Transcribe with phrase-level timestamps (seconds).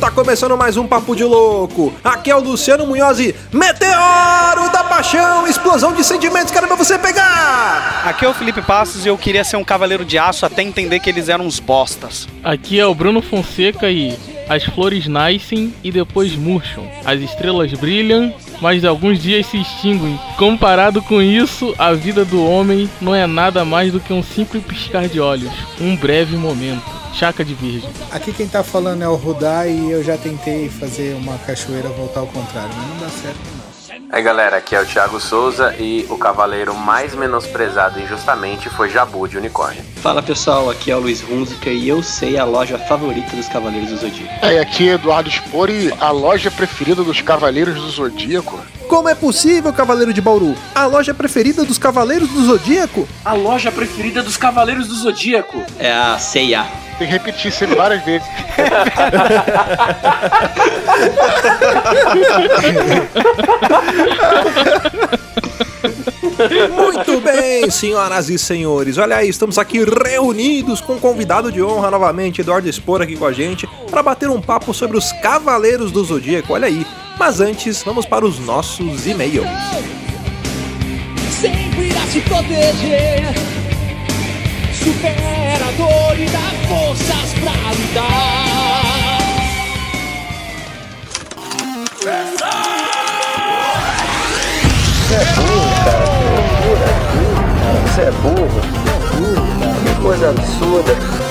[0.00, 1.92] Tá começando mais um Papo de Louco.
[2.04, 6.96] Aqui é o Luciano Munhoz e Meteoro da Paixão, explosão de sentimentos, quero ver você
[6.96, 8.02] pegar!
[8.06, 11.00] Aqui é o Felipe Passos e eu queria ser um cavaleiro de aço até entender
[11.00, 12.28] que eles eram uns bostas.
[12.44, 14.16] Aqui é o Bruno Fonseca e
[14.48, 16.88] as flores nascem e depois murcham.
[17.04, 20.18] As estrelas brilham, mas alguns dias se extinguem.
[20.36, 24.64] Comparado com isso, a vida do homem não é nada mais do que um simples
[24.64, 26.98] piscar de olhos, um breve momento.
[27.14, 27.90] Chaca de Virgem.
[28.12, 32.20] Aqui quem tá falando é o Rudá e eu já tentei fazer uma cachoeira voltar
[32.20, 33.57] ao contrário, mas não dá certo
[34.10, 39.28] Aí galera, aqui é o Thiago Souza e o cavaleiro mais menosprezado injustamente foi Jabu
[39.28, 39.82] de Unicórnio.
[39.96, 43.90] Fala pessoal, aqui é o Luiz Hunziker e eu sei a loja favorita dos Cavaleiros
[43.90, 44.46] do Zodíaco.
[44.46, 48.58] É, aqui é Eduardo Spori, a loja preferida dos Cavaleiros do Zodíaco.
[48.88, 50.56] Como é possível, Cavaleiro de Bauru?
[50.74, 53.06] A loja preferida dos Cavaleiros do Zodíaco?
[53.22, 55.62] A loja preferida dos Cavaleiros do Zodíaco?
[55.78, 56.64] É a C&A.
[56.98, 58.26] Tem que repetir sempre várias vezes.
[66.74, 68.96] Muito bem, senhoras e senhores.
[68.96, 73.26] Olha aí, estamos aqui reunidos com um convidado de honra novamente, Eduardo Expor aqui com
[73.26, 76.54] a gente, para bater um papo sobre os Cavaleiros do Zodíaco.
[76.54, 76.86] Olha aí.
[77.18, 79.46] Mas antes, vamos para os nossos e-mails.
[81.40, 83.34] Sempre irá se proteger.
[84.72, 88.38] Superador e dá forças pra lutar.
[95.08, 96.06] Você é burro, cara.
[97.84, 98.48] Você é burro.
[98.48, 99.74] Você é burro, cara.
[99.84, 101.27] Que coisa absurda.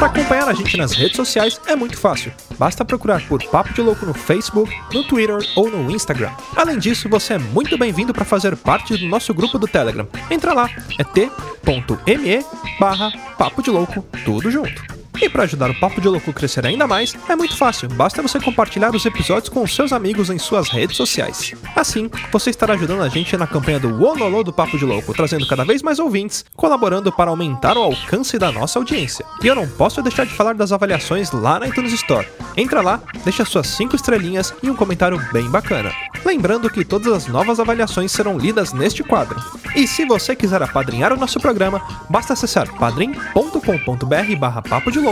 [0.00, 2.32] Para acompanhar a gente nas redes sociais é muito fácil.
[2.58, 6.30] Basta procurar por Papo de Louco no Facebook, no Twitter ou no Instagram.
[6.56, 10.08] Além disso, você é muito bem-vindo para fazer parte do nosso grupo do Telegram.
[10.30, 12.44] Entra lá, é t.me
[12.80, 14.89] barra Papo de Louco, tudo junto.
[15.20, 18.22] E para ajudar o Papo de Louco a crescer ainda mais, é muito fácil, basta
[18.22, 21.52] você compartilhar os episódios com seus amigos em suas redes sociais.
[21.76, 25.46] Assim, você estará ajudando a gente na campanha do Ololô do Papo de Louco, trazendo
[25.46, 29.26] cada vez mais ouvintes, colaborando para aumentar o alcance da nossa audiência.
[29.42, 32.26] E eu não posso deixar de falar das avaliações lá na iTunes Store.
[32.56, 35.92] Entra lá, deixa suas 5 estrelinhas e um comentário bem bacana.
[36.24, 39.38] Lembrando que todas as novas avaliações serão lidas neste quadro.
[39.74, 45.09] E se você quiser apadrinhar o nosso programa, basta acessar padrim.com.br barra papo de louco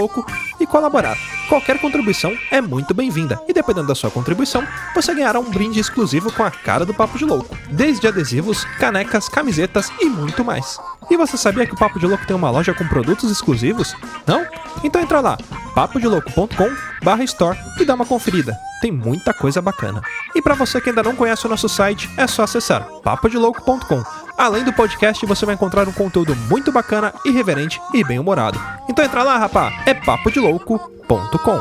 [0.60, 1.16] e colaborar.
[1.48, 6.30] Qualquer contribuição é muito bem-vinda e dependendo da sua contribuição, você ganhará um brinde exclusivo
[6.32, 10.78] com a cara do Papo de Louco, desde adesivos, canecas, camisetas e muito mais.
[11.10, 13.94] E você sabia que o Papo de Louco tem uma loja com produtos exclusivos?
[14.26, 14.46] Não?
[14.84, 15.38] Então entra lá,
[15.74, 18.54] papodilouco.com/store e dá uma conferida.
[18.80, 20.02] Tem muita coisa bacana.
[20.34, 24.02] E para você que ainda não conhece o nosso site, é só acessar papodilouco.com.
[24.38, 28.56] Além do podcast, você vai encontrar um conteúdo muito bacana, irreverente e bem-humorado.
[28.88, 31.60] Então entra lá, rapá, é papodelouco.com.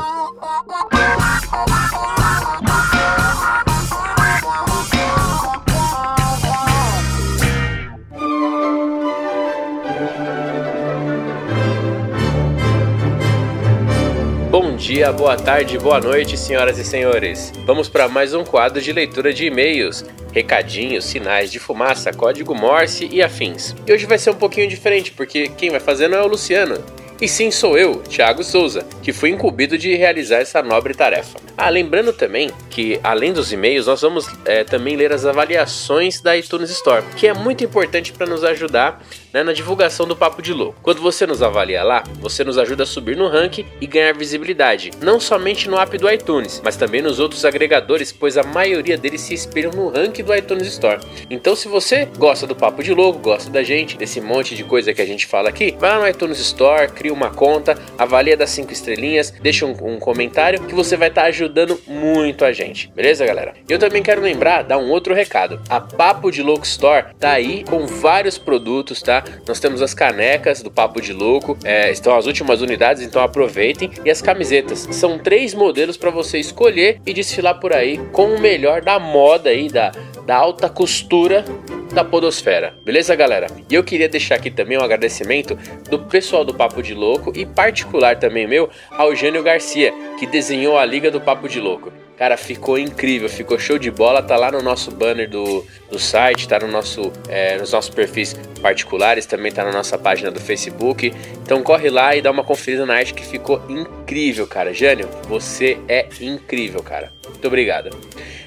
[14.88, 17.52] dia, boa tarde, boa noite, senhoras e senhores.
[17.66, 23.06] Vamos para mais um quadro de leitura de e-mails, recadinhos, sinais de fumaça, código Morse
[23.12, 23.76] e afins.
[23.86, 26.82] E hoje vai ser um pouquinho diferente, porque quem vai fazer não é o Luciano,
[27.20, 31.36] e sim sou eu, Thiago Souza, que fui incumbido de realizar essa nobre tarefa.
[31.56, 36.36] Ah, lembrando também que, além dos e-mails, nós vamos é, também ler as avaliações da
[36.36, 40.52] iTunes Store, que é muito importante para nos ajudar né, na divulgação do Papo de
[40.52, 40.80] Louco.
[40.82, 44.90] Quando você nos avalia lá, você nos ajuda a subir no ranking e ganhar visibilidade,
[45.02, 49.20] não somente no app do iTunes, mas também nos outros agregadores, pois a maioria deles
[49.20, 51.00] se inspiram no ranking do iTunes Store.
[51.30, 54.92] Então, se você gosta do Papo de Louco, gosta da gente, desse monte de coisa
[54.92, 58.50] que a gente fala aqui, vai lá no iTunes Store, cria uma conta, avalia das
[58.50, 62.90] 5 estrelinhas, deixa um, um, comentário que você vai estar tá ajudando muito a gente.
[62.94, 63.54] Beleza, galera?
[63.68, 65.60] Eu também quero lembrar, dar um outro recado.
[65.68, 69.17] A Papo de Louco Store tá aí com vários produtos, tá?
[69.46, 73.90] Nós temos as canecas do Papo de Louco, é, estão as últimas unidades, então aproveitem.
[74.04, 74.88] E as camisetas.
[74.90, 79.50] São três modelos para você escolher e desfilar por aí com o melhor da moda
[79.50, 79.92] aí, da,
[80.26, 81.44] da alta costura
[81.92, 82.74] da podosfera.
[82.84, 83.46] Beleza, galera?
[83.68, 85.58] E eu queria deixar aqui também um agradecimento
[85.90, 90.78] do pessoal do Papo de Louco e particular também meu ao Jânio Garcia, que desenhou
[90.78, 91.92] a Liga do Papo de Louco.
[92.18, 94.20] Cara, ficou incrível, ficou show de bola.
[94.20, 98.34] Tá lá no nosso banner do, do site, tá no nosso, é, nos nossos perfis
[98.60, 101.14] particulares, também tá na nossa página do Facebook.
[101.42, 104.74] Então corre lá e dá uma conferida na arte que ficou incrível, cara.
[104.74, 107.12] Jânio, você é incrível, cara.
[107.28, 107.96] Muito obrigado.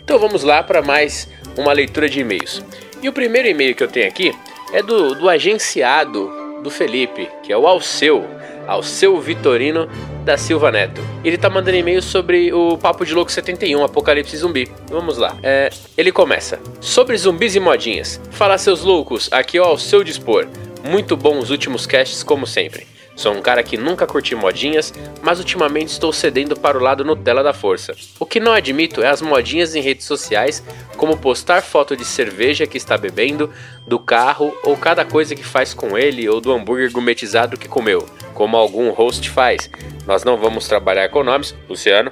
[0.04, 2.62] Então vamos lá para mais uma leitura de e-mails.
[3.02, 4.34] E o primeiro e-mail que eu tenho aqui
[4.74, 6.30] é do, do agenciado
[6.62, 8.26] do Felipe, que é o Alceu,
[8.72, 9.88] Alceu Vitorino
[10.24, 11.02] da Silva Neto.
[11.24, 14.72] Ele tá mandando e-mail sobre o Papo de Louco 71, Apocalipse Zumbi.
[14.90, 15.38] Vamos lá.
[15.44, 16.60] É, ele começa.
[16.80, 18.20] Sobre zumbis e modinhas.
[18.32, 20.48] Fala seus loucos, aqui o ao seu dispor.
[20.84, 22.88] Muito bom os últimos casts, como sempre.
[23.16, 27.44] Sou um cara que nunca curti modinhas, mas ultimamente estou cedendo para o lado Nutella
[27.44, 27.96] da força.
[28.19, 30.63] O que não admito é as modinhas em redes sociais,
[30.98, 33.52] como postar foto de cerveja que está bebendo,
[33.86, 38.08] do carro ou cada coisa que faz com ele ou do hambúrguer gourmetizado que comeu,
[38.34, 39.69] como algum host faz.
[40.08, 42.12] Nós não vamos trabalhar com nomes, Luciano,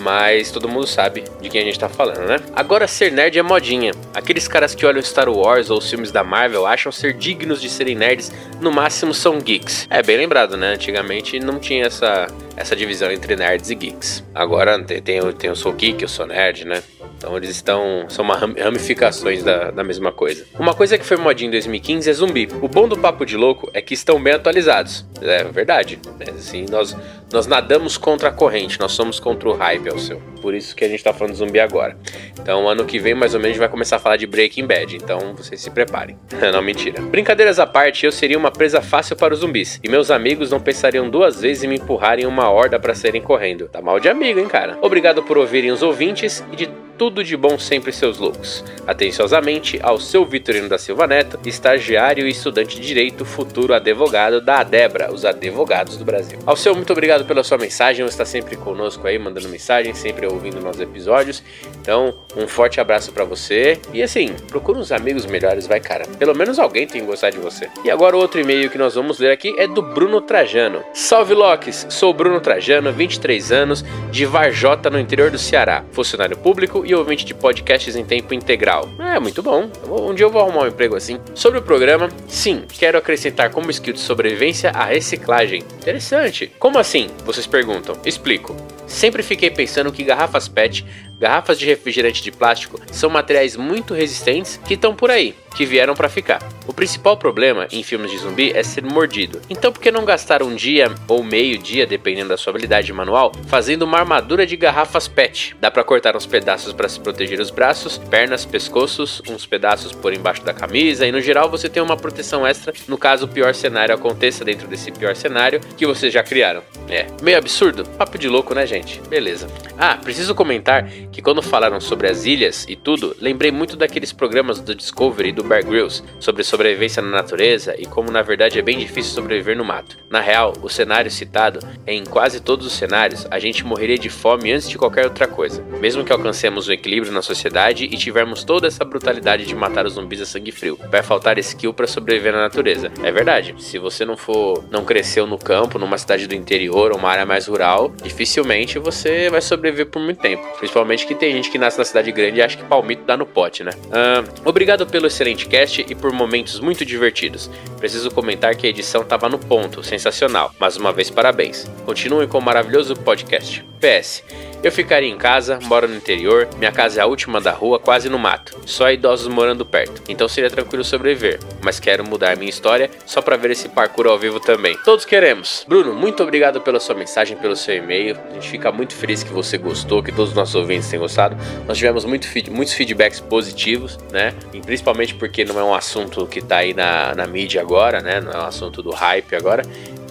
[0.00, 2.36] mas todo mundo sabe de quem a gente tá falando, né?
[2.54, 3.92] Agora, ser nerd é modinha.
[4.14, 7.68] Aqueles caras que olham Star Wars ou os filmes da Marvel acham ser dignos de
[7.68, 9.86] serem nerds, no máximo são geeks.
[9.90, 10.74] É bem lembrado, né?
[10.74, 14.24] Antigamente não tinha essa, essa divisão entre nerds e geeks.
[14.34, 16.82] Agora tem, tem, tem eu sou geek, eu sou nerd, né?
[17.22, 18.06] Então eles estão.
[18.08, 20.44] São uma ramificações da, da mesma coisa.
[20.58, 22.48] Uma coisa que foi modinha em 2015 é zumbi.
[22.60, 25.06] O bom do Papo de Louco é que estão bem atualizados.
[25.20, 26.00] É verdade.
[26.18, 26.96] É, assim, nós,
[27.32, 30.20] nós nadamos contra a corrente, nós somos contra o hype, é o seu.
[30.40, 31.96] Por isso que a gente tá falando zumbi agora.
[32.40, 34.66] Então, ano que vem, mais ou menos, a gente vai começar a falar de Breaking
[34.66, 34.96] Bad.
[34.96, 36.18] Então, vocês se preparem.
[36.52, 37.00] não, mentira.
[37.00, 39.78] Brincadeiras à parte, eu seria uma presa fácil para os zumbis.
[39.84, 43.68] E meus amigos não pensariam duas vezes em me empurrarem uma horda para saírem correndo.
[43.68, 44.76] Tá mal de amigo, hein, cara?
[44.82, 48.64] Obrigado por ouvirem os ouvintes e de tudo de bom sempre seus loucos.
[48.86, 54.60] Atenciosamente, ao seu Vitorino da Silva Neto, estagiário e estudante de Direito, futuro advogado da
[54.60, 56.38] Adebra, os advogados do Brasil.
[56.46, 60.26] Ao seu, muito obrigado pela sua mensagem, você está sempre conosco aí, mandando mensagem, sempre
[60.26, 61.42] ouvindo nossos episódios.
[61.80, 63.80] Então, um forte abraço para você.
[63.92, 66.06] E assim, procura uns amigos melhores, vai cara.
[66.18, 67.68] Pelo menos alguém tem que gostar de você.
[67.84, 70.84] E agora o outro e-mail que nós vamos ler aqui é do Bruno Trajano.
[70.92, 75.84] Salve Locks, sou Bruno Trajano, 23 anos, de Varjota, no interior do Ceará.
[75.92, 78.88] Funcionário público e ouvinte de podcasts em tempo integral.
[78.98, 79.70] É, muito bom.
[79.88, 81.18] Um dia eu vou arrumar um emprego assim.
[81.34, 85.62] Sobre o programa, sim, quero acrescentar como skill de sobrevivência a reciclagem.
[85.80, 86.50] Interessante.
[86.58, 87.08] Como assim?
[87.24, 87.96] Vocês perguntam.
[88.04, 88.56] Explico.
[88.86, 90.84] Sempre fiquei pensando que garrafas PET
[91.22, 95.94] Garrafas de refrigerante de plástico são materiais muito resistentes que estão por aí, que vieram
[95.94, 96.42] para ficar.
[96.66, 99.40] O principal problema em filmes de zumbi é ser mordido.
[99.48, 103.30] Então por que não gastar um dia ou meio dia, dependendo da sua habilidade manual,
[103.46, 105.54] fazendo uma armadura de garrafas PET?
[105.60, 110.12] Dá para cortar uns pedaços para se proteger os braços, pernas, pescoços, uns pedaços por
[110.12, 113.54] embaixo da camisa e no geral você tem uma proteção extra no caso o pior
[113.54, 116.64] cenário aconteça dentro desse pior cenário que vocês já criaram.
[116.88, 117.84] É, meio absurdo?
[117.90, 119.00] Papo de louco, né, gente?
[119.08, 119.46] Beleza.
[119.78, 124.58] Ah, preciso comentar que quando falaram sobre as ilhas e tudo, lembrei muito daqueles programas
[124.60, 128.62] do Discovery e do Bear Grylls sobre sobrevivência na natureza e como na verdade é
[128.62, 129.98] bem difícil sobreviver no mato.
[130.08, 134.52] Na real, o cenário citado, em quase todos os cenários, a gente morreria de fome
[134.52, 138.66] antes de qualquer outra coisa, mesmo que alcancemos o equilíbrio na sociedade e tivermos toda
[138.66, 140.78] essa brutalidade de matar os zumbis a sangue frio.
[140.90, 142.90] Vai faltar skill para sobreviver na natureza.
[143.02, 143.54] É verdade.
[143.58, 147.26] Se você não for, não cresceu no campo, numa cidade do interior ou uma área
[147.26, 151.78] mais rural, dificilmente você vai sobreviver por muito tempo, principalmente que tem gente que nasce
[151.78, 153.72] na cidade grande e acha que palmito dá no pote, né?
[153.86, 157.50] Uh, obrigado pelo excelente cast e por momentos muito divertidos.
[157.78, 160.54] Preciso comentar que a edição tava no ponto, sensacional.
[160.58, 161.68] Mas uma vez parabéns.
[161.84, 163.64] Continuem com o maravilhoso podcast.
[163.82, 164.22] PS.
[164.62, 168.08] Eu ficaria em casa, moro no interior, minha casa é a última da rua, quase
[168.08, 168.56] no mato.
[168.64, 171.40] Só idosos morando perto, então seria tranquilo sobreviver.
[171.60, 174.78] Mas quero mudar minha história só para ver esse parkour ao vivo também.
[174.84, 175.64] Todos queremos.
[175.66, 178.16] Bruno, muito obrigado pela sua mensagem, pelo seu e-mail.
[178.30, 181.36] A gente fica muito feliz que você gostou, que todos os nossos ouvintes gostado.
[181.66, 184.34] Nós tivemos muito feed, muitos feedbacks positivos, né?
[184.52, 188.20] E principalmente porque não é um assunto que tá aí na, na mídia agora, né?
[188.20, 189.62] Não é um assunto do hype agora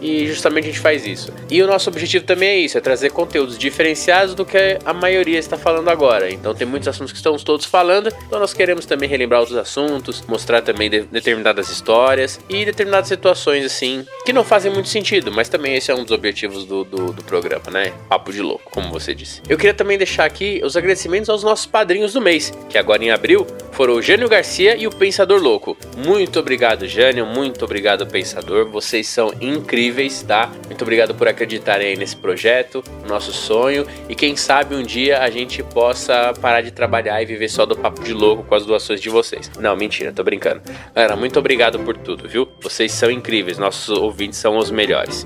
[0.01, 1.31] e justamente a gente faz isso.
[1.50, 5.38] E o nosso objetivo também é isso, é trazer conteúdos diferenciados do que a maioria
[5.38, 6.29] está falando agora.
[6.31, 10.24] Então tem muitos assuntos que estamos todos falando, então nós queremos também relembrar outros assuntos,
[10.27, 15.48] mostrar também de determinadas histórias e determinadas situações assim que não fazem muito sentido, mas
[15.48, 17.93] também esse é um dos objetivos do, do, do programa, né?
[18.10, 19.41] Papo de louco, como você disse.
[19.48, 23.12] Eu queria também deixar aqui os agradecimentos aos nossos padrinhos do mês, que agora em
[23.12, 25.77] abril foram o Jânio Garcia e o Pensador Louco.
[25.98, 30.50] Muito obrigado, Jânio, muito obrigado, Pensador, vocês são incríveis incríveis, tá?
[30.67, 35.62] Muito obrigado por acreditarem nesse projeto, nosso sonho e quem sabe um dia a gente
[35.62, 39.10] possa parar de trabalhar e viver só do papo de louco com as doações de
[39.10, 39.51] vocês.
[39.60, 40.62] Não, mentira, tô brincando.
[40.95, 42.48] Galera, muito obrigado por tudo, viu?
[42.62, 45.25] Vocês são incríveis, nossos ouvintes são os melhores.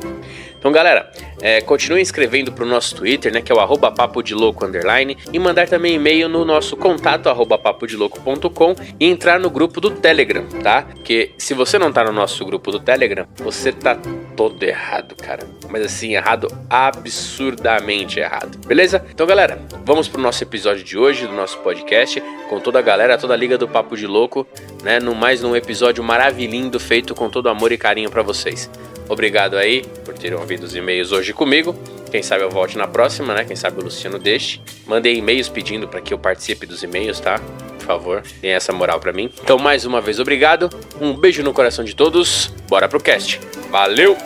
[0.66, 1.12] Então, galera,
[1.44, 3.40] é, continue escrevendo pro nosso Twitter, né?
[3.40, 5.16] Que é o arroba papo de louco underline.
[5.32, 10.44] E mandar também e-mail no nosso contato arroba papodelouco.com e entrar no grupo do Telegram,
[10.64, 10.82] tá?
[10.82, 13.96] Porque se você não tá no nosso grupo do Telegram, você tá
[14.36, 15.48] todo errado, cara.
[15.70, 18.58] Mas assim, errado, absurdamente errado.
[18.66, 19.06] Beleza?
[19.12, 22.20] Então, galera, vamos pro nosso episódio de hoje do nosso podcast
[22.50, 24.48] com toda a galera, toda a liga do Papo de Louco,
[24.82, 25.00] né?
[25.00, 28.68] No mais num episódio maravilhindo feito com todo amor e carinho para vocês.
[29.08, 31.76] Obrigado aí por terem ouvido os e-mails hoje comigo.
[32.12, 33.44] Quem sabe eu volte na próxima, né?
[33.44, 34.62] Quem sabe o Luciano deixe.
[34.86, 37.40] Mandei e-mails pedindo para que eu participe dos e-mails, tá?
[37.78, 39.30] Por favor, deem essa moral para mim.
[39.44, 40.70] Então, mais uma vez, obrigado.
[41.00, 42.52] Um beijo no coração de todos.
[42.68, 43.40] Bora pro cast.
[43.70, 44.18] Valeu!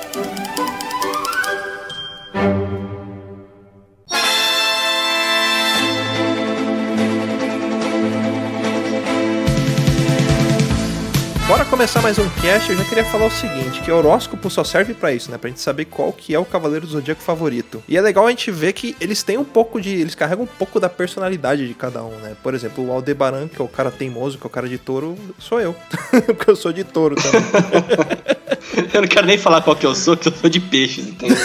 [11.69, 14.95] Começar mais um cast, eu já queria falar o seguinte, que o horóscopo só serve
[14.95, 15.38] pra isso, né?
[15.38, 17.83] Pra gente saber qual que é o Cavaleiro do Zodíaco favorito.
[17.88, 19.91] E é legal a gente ver que eles têm um pouco de...
[19.91, 22.35] Eles carregam um pouco da personalidade de cada um, né?
[22.41, 25.15] Por exemplo, o Aldebaran, que é o cara teimoso, que é o cara de touro,
[25.38, 25.75] sou eu.
[26.25, 27.39] Porque eu sou de touro também.
[28.93, 31.38] eu não quero nem falar qual que eu sou, que eu sou de peixes, entendeu?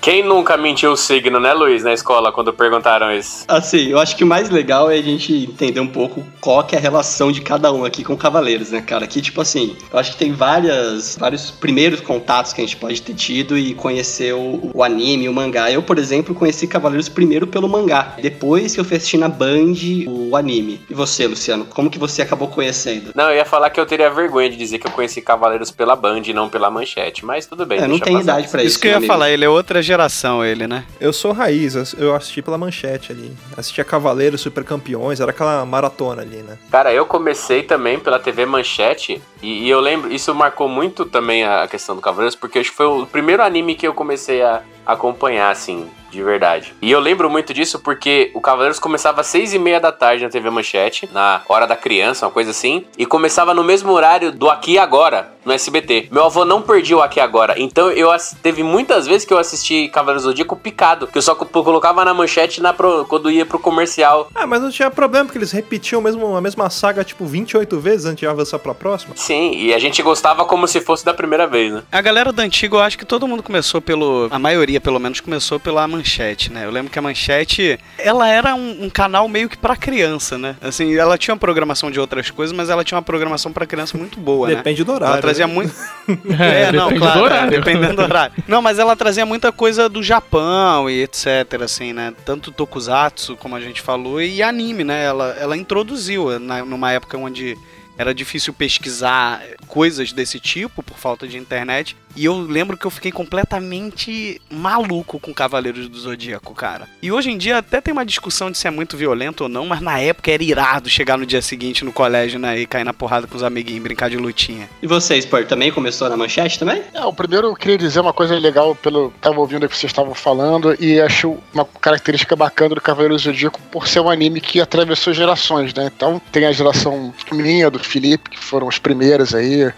[0.00, 3.44] Quem nunca mentiu o signo, né, Luiz, na escola, quando perguntaram isso?
[3.48, 6.74] Assim, eu acho que o mais legal é a gente entender um pouco qual que
[6.74, 9.06] é a relação de cada um aqui com Cavaleiros, né, cara?
[9.06, 13.00] Que, tipo assim, eu acho que tem várias, vários primeiros contatos que a gente pode
[13.02, 15.70] ter tido e conhecer o, o anime, o mangá.
[15.70, 18.14] Eu, por exemplo, conheci Cavaleiros primeiro pelo mangá.
[18.20, 19.74] Depois que eu fui assistir na Band
[20.06, 20.80] o anime.
[20.88, 23.12] E você, Luciano, como que você acabou conhecendo?
[23.14, 25.96] Não, eu ia falar que eu teria vergonha de dizer que eu conheci Cavaleiros pela
[25.96, 27.78] Band e não pela manchete, mas tudo bem.
[27.78, 28.70] É, não tem idade pra isso.
[28.70, 30.84] Isso que eu ia falar, ele é outra geração, ele, né?
[31.00, 33.32] Eu sou raiz, eu assisti pela manchete ali.
[33.56, 36.58] Assistia Cavaleiros Super Campeões, era aquela maratona ali, né?
[36.70, 41.44] Cara, eu comecei também pela TV Manchete e, e eu lembro, isso marcou muito também
[41.44, 44.62] a questão do Cavaleiros, porque acho que foi o primeiro anime que eu comecei a
[44.84, 46.74] acompanhar, assim, de verdade.
[46.80, 50.24] E eu lembro muito disso porque o Cavaleiros começava às seis e meia da tarde
[50.24, 54.32] na TV Manchete, na hora da criança, uma coisa assim, e começava no mesmo horário
[54.32, 56.08] do Aqui e Agora, no SBT.
[56.10, 58.10] Meu avô não perdia o Aqui e Agora, então eu
[58.42, 62.14] teve muitas vezes que eu assisti Cavaleiros do Zodíaco picado, que eu só colocava na
[62.14, 64.30] manchete na pro, quando ia pro comercial.
[64.34, 68.06] Ah, mas não tinha problema, porque eles repetiam mesmo, a mesma saga, tipo, 28 vezes
[68.06, 69.14] antes de avançar pra próxima.
[69.16, 71.82] Sim, e a gente gostava como se fosse da primeira vez, né?
[71.90, 74.28] A galera do antigo, eu acho que todo mundo começou pelo...
[74.30, 76.64] A maioria, pelo menos, começou pela manchete, né?
[76.64, 80.56] Eu lembro que a manchete, ela era um, um canal meio que pra criança, né?
[80.60, 83.96] Assim, ela tinha uma programação de outras coisas, mas ela tinha uma programação pra criança
[83.96, 84.56] muito boa, né?
[84.56, 85.12] Depende do horário.
[85.14, 85.52] Ela trazia né?
[85.52, 85.74] muito...
[86.38, 87.50] É, é, não, depende claro, do horário.
[87.50, 88.34] dependendo do horário.
[88.46, 92.12] Não, mas ela trazia muita coisa do Japão e etc, assim, né?
[92.24, 95.04] Tanto tokusatsu, como a gente falou, e anime, né?
[95.04, 97.56] Ela, ela introduziu na, numa época onde
[97.98, 101.96] era difícil pesquisar coisas desse tipo por falta de internet.
[102.16, 106.88] E eu lembro que eu fiquei completamente maluco com Cavaleiros do Zodíaco, cara.
[107.02, 109.66] E hoje em dia até tem uma discussão de se é muito violento ou não,
[109.66, 112.94] mas na época era irado chegar no dia seguinte no colégio, né, e cair na
[112.94, 114.68] porrada com os amiguinhos, brincar de lutinha.
[114.82, 116.82] E você, Sport, também começou na manchete também?
[116.94, 119.90] É, o primeiro eu queria dizer uma coisa legal pelo tava ouvindo o que vocês
[119.90, 124.40] estavam falando e acho uma característica bacana do Cavaleiros do Zodíaco por ser um anime
[124.40, 125.90] que atravessou gerações, né?
[125.94, 129.70] Então tem a geração minha, do Felipe, que foram os primeiros aí.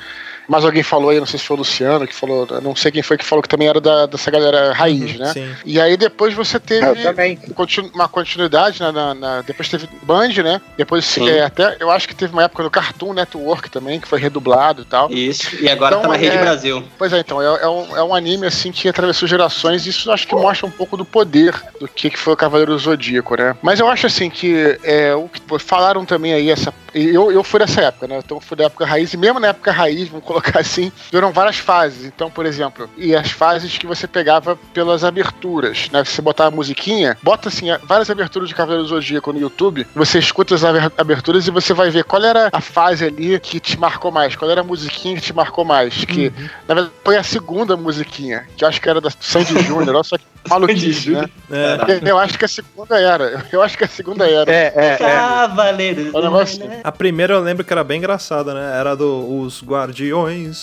[0.49, 3.03] Mas alguém falou aí, não sei se foi o Luciano, que falou, não sei quem
[3.03, 5.33] foi que falou que também era da, dessa galera raiz, né?
[5.33, 5.55] Sim.
[5.65, 7.05] E aí depois você teve
[7.55, 8.91] continu- uma continuidade, né?
[8.91, 10.61] na- na- depois teve Band, né?
[10.77, 11.29] Depois Sim.
[11.29, 14.83] é, até, eu acho que teve uma época no Cartoon Network também, que foi redublado
[14.83, 15.11] e tal.
[15.11, 15.55] Isso.
[15.63, 16.83] E agora Então, tá na Rede é- Brasil.
[16.97, 20.11] Pois é, então, é, é um, é um anime assim que atravessou gerações e isso
[20.11, 23.37] acho que mostra um pouco do poder do que, que foi o Cavaleiro do Zodíaco,
[23.37, 23.55] né?
[23.63, 26.73] Mas eu acho assim que é, o que falaram também aí, essa.
[26.95, 28.19] Eu, eu fui dessa época, né?
[28.25, 31.33] Então eu fui da época raiz, e mesmo na época raiz, vamos colocar assim, duram
[31.33, 32.05] várias fases.
[32.05, 36.05] Então, por exemplo, e as fases que você pegava pelas aberturas, né?
[36.05, 40.19] Você botava a musiquinha, bota assim, várias aberturas de Cavaleiro do Zodíaco no YouTube, você
[40.19, 43.79] escuta as aber- aberturas e você vai ver qual era a fase ali que te
[43.79, 46.05] marcou mais, qual era a musiquinha que te marcou mais.
[46.05, 46.33] Que,
[46.67, 50.05] na verdade, foi a segunda musiquinha, que eu acho que era da Sandy Júnior, olha
[50.05, 51.25] só que maluquice, né?
[51.51, 53.45] É, Eu acho que a segunda era.
[53.53, 54.51] Eu acho que a segunda era.
[54.51, 54.97] É, é, é.
[54.97, 56.15] Cavaleiros.
[56.15, 58.79] É negócio- a primeira eu lembro que era bem engraçada, né?
[58.79, 59.61] Era do Os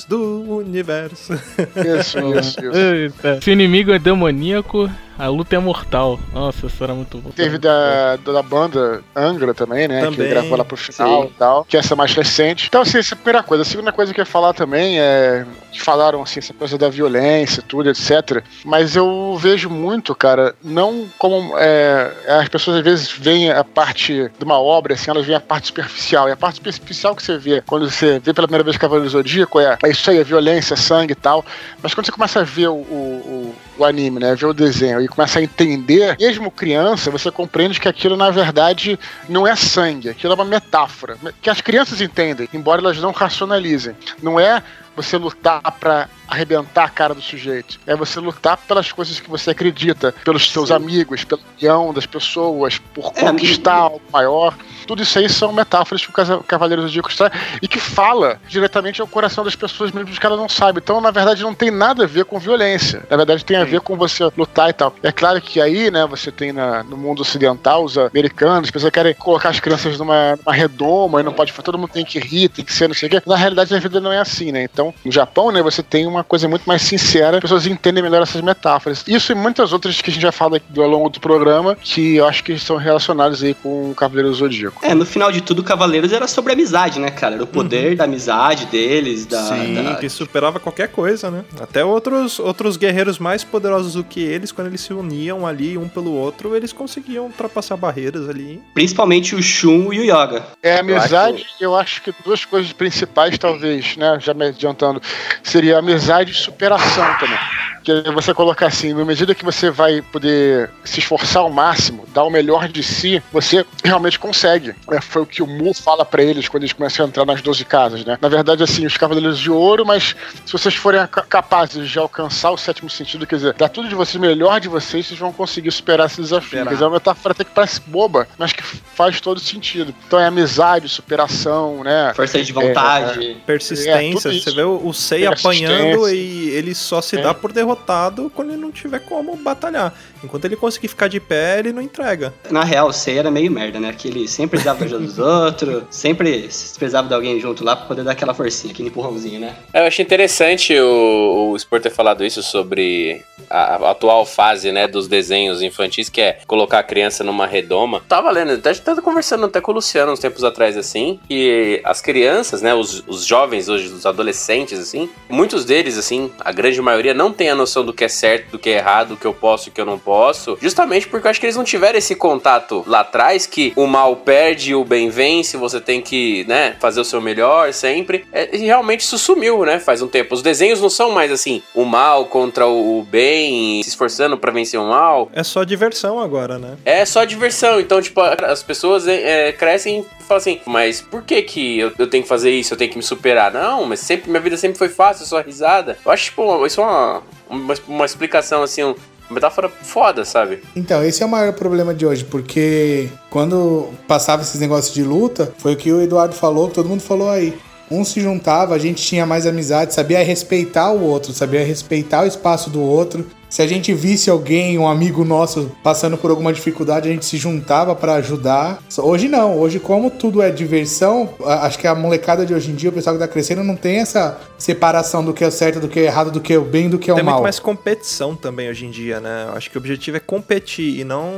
[0.08, 1.34] Do Universo.
[1.34, 3.42] Isso, isso, isso.
[3.42, 6.20] Se o inimigo é demoníaco, A luta é mortal.
[6.34, 7.30] Nossa, isso era muito bom.
[7.30, 10.02] Teve da, da banda Angra também, né?
[10.02, 11.28] Também, que gravou lá pro final sim.
[11.30, 11.66] e tal.
[11.66, 12.68] Que essa é mais recente.
[12.68, 13.62] Então, assim, essa é a primeira coisa.
[13.62, 15.46] A segunda coisa que eu ia falar também é.
[15.72, 18.44] Que falaram, assim, essa coisa da violência, tudo, etc.
[18.64, 21.54] Mas eu vejo muito, cara, não como.
[21.58, 25.42] É, as pessoas às vezes veem a parte de uma obra, assim, elas veem a
[25.42, 26.28] parte superficial.
[26.28, 29.12] E a parte superficial que você vê quando você vê pela primeira vez Cavaleiro do
[29.12, 31.44] Zodíaco é, é isso aí, é violência, sangue e tal.
[31.82, 34.36] Mas quando você começa a ver o, o, o- o anime, né?
[34.36, 39.00] Ver o desenho e começa a entender, mesmo criança, você compreende que aquilo, na verdade,
[39.28, 41.18] não é sangue, aquilo é uma metáfora.
[41.42, 43.96] Que as crianças entendem, embora elas não racionalizem.
[44.22, 44.62] Não é
[44.96, 47.80] você lutar pra arrebentar a cara do sujeito.
[47.86, 52.78] É você lutar pelas coisas que você acredita, pelos seus amigos, pela união das pessoas,
[52.94, 54.56] por É, conquistar algo maior.
[54.86, 59.02] Tudo isso aí são metáforas que o Cavaleiro do Zodíaco traz e que fala diretamente
[59.02, 60.80] ao coração das pessoas, mesmo que ela não sabe.
[60.84, 63.04] Então, na verdade, não tem nada a ver com violência.
[63.10, 64.96] Na verdade, tem a ver com você lutar e tal.
[65.04, 68.92] É claro que aí, né, você tem na- no mundo ocidental, os americanos, as pessoas
[68.94, 72.48] querem colocar as crianças numa, numa redoma e não pode todo mundo tem que rir,
[72.50, 73.22] tem que ser não sei o quê.
[73.26, 74.64] Na realidade, a vida não é assim, né?
[74.64, 78.22] Então, no Japão, né, você tem uma coisa muito mais sincera, as pessoas entendem melhor
[78.22, 79.04] essas metáforas.
[79.08, 82.18] Isso e muitas outras que a gente já fala aqui ao longo do programa, que
[82.18, 84.75] eu acho que são relacionadas aí com o Cavaleiro do Zodíaco.
[84.82, 87.36] É, no final de tudo, Cavaleiros era sobre amizade, né, cara?
[87.36, 89.42] Era o poder da amizade deles, da.
[89.44, 91.44] Sim, da- que superava qualquer coisa, né?
[91.60, 95.88] Até outros, outros guerreiros mais poderosos do que eles, quando eles se uniam ali um
[95.88, 98.62] pelo outro, eles conseguiam ultrapassar barreiras ali.
[98.74, 100.44] Principalmente o Shun e o Yoga.
[100.62, 104.18] É, amizade, eu acho que duas coisas principais, talvez, né?
[104.20, 105.02] Já me adiantando,
[105.44, 107.40] seria amizade e superação também.
[107.86, 112.04] Que é você colocar assim, na medida que você vai poder se esforçar ao máximo,
[112.12, 114.74] dar o melhor de si, você realmente consegue.
[114.92, 117.44] É, foi o que o Mu fala pra eles quando eles começam a entrar nas
[117.44, 118.18] 12 casas, né?
[118.20, 120.16] Na verdade, assim, os Cavaleiros de Ouro, mas
[120.46, 123.94] se vocês forem ca- capazes de alcançar o sétimo sentido, quer dizer, dar tudo de
[123.94, 126.64] vocês, o melhor de vocês, vocês vão conseguir superar esse desafio.
[126.64, 129.94] Quer dizer, é uma metáfora até que parece boba, mas que faz todo sentido.
[130.08, 132.12] Então é amizade, superação, né?
[132.16, 133.38] Força de vontade.
[133.46, 134.56] Persistência, É, tudo você isso.
[134.56, 135.68] vê o, Sei Persistência.
[135.70, 137.22] apanhando e ele só se É.
[137.22, 139.94] dá por derrotado quando ele não tiver como batalhar.
[140.24, 142.34] Enquanto ele conseguir ficar de pé, ele não entrega.
[142.50, 143.94] Na real, o Sei era meio merda, né?
[143.94, 147.86] Que ele sempre precisava da ajuda dos outros, sempre precisava de alguém junto lá pra
[147.86, 149.56] poder dar aquela forcinha, aquele empurrãozinho, né?
[149.74, 154.88] Eu achei interessante o, o Sport ter falado isso sobre a, a atual fase, né,
[154.88, 158.02] dos desenhos infantis, que é colocar a criança numa redoma.
[158.08, 162.02] Tava lendo, até tava conversando até com o Luciano uns tempos atrás, assim, que as
[162.02, 167.14] crianças, né, os, os jovens hoje, os adolescentes, assim, muitos deles, assim, a grande maioria
[167.14, 169.34] não tem a noção do que é certo, do que é errado, do que eu
[169.34, 172.16] posso, do que eu não posso, justamente porque eu acho que eles não tiveram esse
[172.16, 176.76] contato lá atrás, que o mal perde e o bem vence, você tem que, né,
[176.80, 178.26] fazer o seu melhor sempre.
[178.32, 180.34] É, e realmente isso sumiu, né, faz um tempo.
[180.34, 184.80] Os desenhos não são mais assim, o mal contra o bem, se esforçando pra vencer
[184.80, 185.30] o mal.
[185.34, 186.78] É só diversão agora, né?
[186.86, 187.80] É só diversão.
[187.80, 192.08] Então, tipo, as pessoas é, crescem e falam assim, mas por que que eu, eu
[192.08, 192.74] tenho que fazer isso?
[192.74, 193.52] Eu tenho que me superar?
[193.52, 195.98] Não, mas sempre, minha vida sempre foi fácil, só risada.
[196.06, 197.24] Eu acho, tipo, isso é uma,
[197.56, 198.96] uma, uma explicação, assim, uma
[199.30, 200.62] metáfora foda, sabe?
[200.76, 205.54] Então, esse é o maior problema de hoje, porque quando passava esses negócios de luta,
[205.58, 207.58] foi o que o Eduardo falou, que todo mundo falou aí.
[207.90, 212.28] Um se juntava, a gente tinha mais amizade, sabia respeitar o outro, sabia respeitar o
[212.28, 213.26] espaço do outro.
[213.50, 217.38] Se a gente visse alguém, um amigo nosso, passando por alguma dificuldade, a gente se
[217.38, 218.80] juntava pra ajudar.
[218.98, 222.90] Hoje não, hoje, como tudo é diversão, acho que a molecada de hoje em dia,
[222.90, 225.88] o pessoal que tá crescendo, não tem essa separação do que é o certo, do
[225.88, 227.36] que é errado, do que é o bem, do que é o Tem mal.
[227.36, 229.50] muito mais competição também hoje em dia, né?
[229.54, 231.32] Acho que o objetivo é competir e não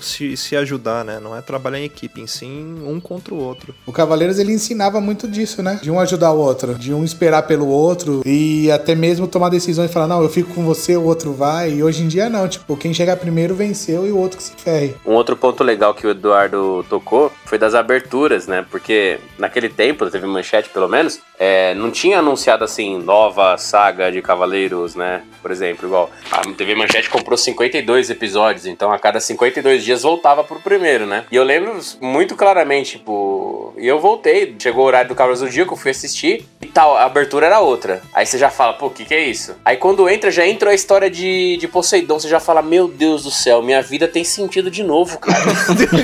[0.00, 1.20] se, se ajudar, né?
[1.20, 3.74] Não é trabalhar em equipe, em sim um contra o outro.
[3.86, 5.78] O Cavaleiros ele ensinava muito disso, né?
[5.82, 9.90] De um ajudar o outro, de um esperar pelo outro e até mesmo tomar decisões
[9.90, 11.70] e falar: não, eu fico com você, o outro vai.
[11.70, 14.52] E hoje em dia não, tipo, quem chegar primeiro venceu e o outro que se
[14.56, 14.96] ferre.
[15.04, 18.64] Um outro ponto legal que o Eduardo tocou foi das aberturas, né?
[18.70, 24.20] Porque naquele tempo, teve manchete pelo menos, é, não tinha anunciado assim, nova saga de
[24.22, 25.22] Cavaleiros, né?
[25.40, 30.44] Por exemplo, igual a TV Manchete comprou 52 episódios, então a cada 52 dias voltava
[30.44, 31.24] pro primeiro, né?
[31.30, 35.60] E eu lembro muito claramente, tipo, e eu voltei, chegou o horário do Cavaleiros do
[35.60, 38.02] eu fui assistir e tal, a abertura era outra.
[38.12, 39.56] Aí você já fala, pô, o que, que é isso?
[39.64, 43.24] Aí quando entra, já entra a história de, de Poseidon, você já fala, meu Deus
[43.24, 45.38] do céu, minha vida tem sentido de novo, cara.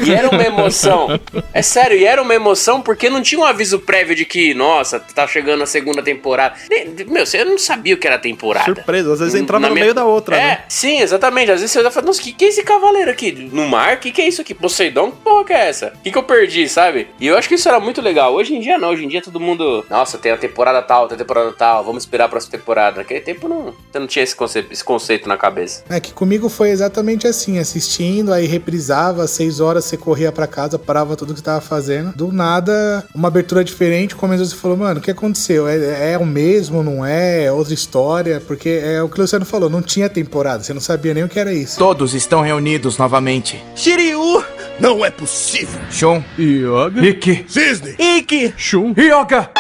[0.07, 1.09] e era uma emoção.
[1.53, 4.99] É sério, e era uma emoção porque não tinha um aviso prévio de que, nossa,
[5.01, 6.55] tá chegando a segunda temporada.
[7.09, 8.67] Meu, você não sabia o que era temporada.
[8.75, 10.65] Surpresa, às vezes entrava Na no minha- meio da outra, É, né?
[10.69, 11.51] sim, exatamente.
[11.51, 13.33] Às vezes você fala, nossa, o que, que é esse cavaleiro aqui?
[13.33, 13.97] No mar?
[13.97, 14.55] O que, que é isso aqui?
[14.55, 15.11] Poseidon?
[15.13, 15.93] Que porra que é essa?
[15.95, 17.09] O que, que eu perdi, sabe?
[17.21, 18.35] E eu acho que isso era muito legal.
[18.35, 19.85] Hoje em dia não, hoje em dia todo mundo.
[19.89, 22.99] Nossa, tem a temporada tal, tem a temporada tal, vamos esperar a próxima temporada.
[22.99, 23.75] Naquele tempo não.
[23.93, 24.96] Você não tinha esse conceito, esse conceito
[25.29, 25.83] na cabeça.
[25.89, 30.47] É que comigo foi exatamente assim, assistindo, aí reprisava, às seis horas você corria pra
[30.47, 32.13] casa, parava tudo que você tava fazendo.
[32.15, 35.69] Do nada, uma abertura diferente, começou você falou, mano, o que aconteceu?
[35.69, 37.45] É, é o mesmo, não é?
[37.45, 38.41] É outra história?
[38.47, 41.29] Porque é o que o Luciano falou, não tinha temporada, você não sabia nem o
[41.29, 41.79] que era isso.
[41.79, 43.63] Todos estão reunidos novamente.
[43.75, 44.45] Shiryu!
[44.79, 45.81] Não é possível!
[45.91, 46.23] Shun.
[46.39, 47.07] Yoga.
[47.07, 47.47] Ikki.
[47.49, 47.97] Cisne!
[47.99, 48.55] Ikki.
[48.57, 48.95] Shun.
[48.99, 49.51] Yoga.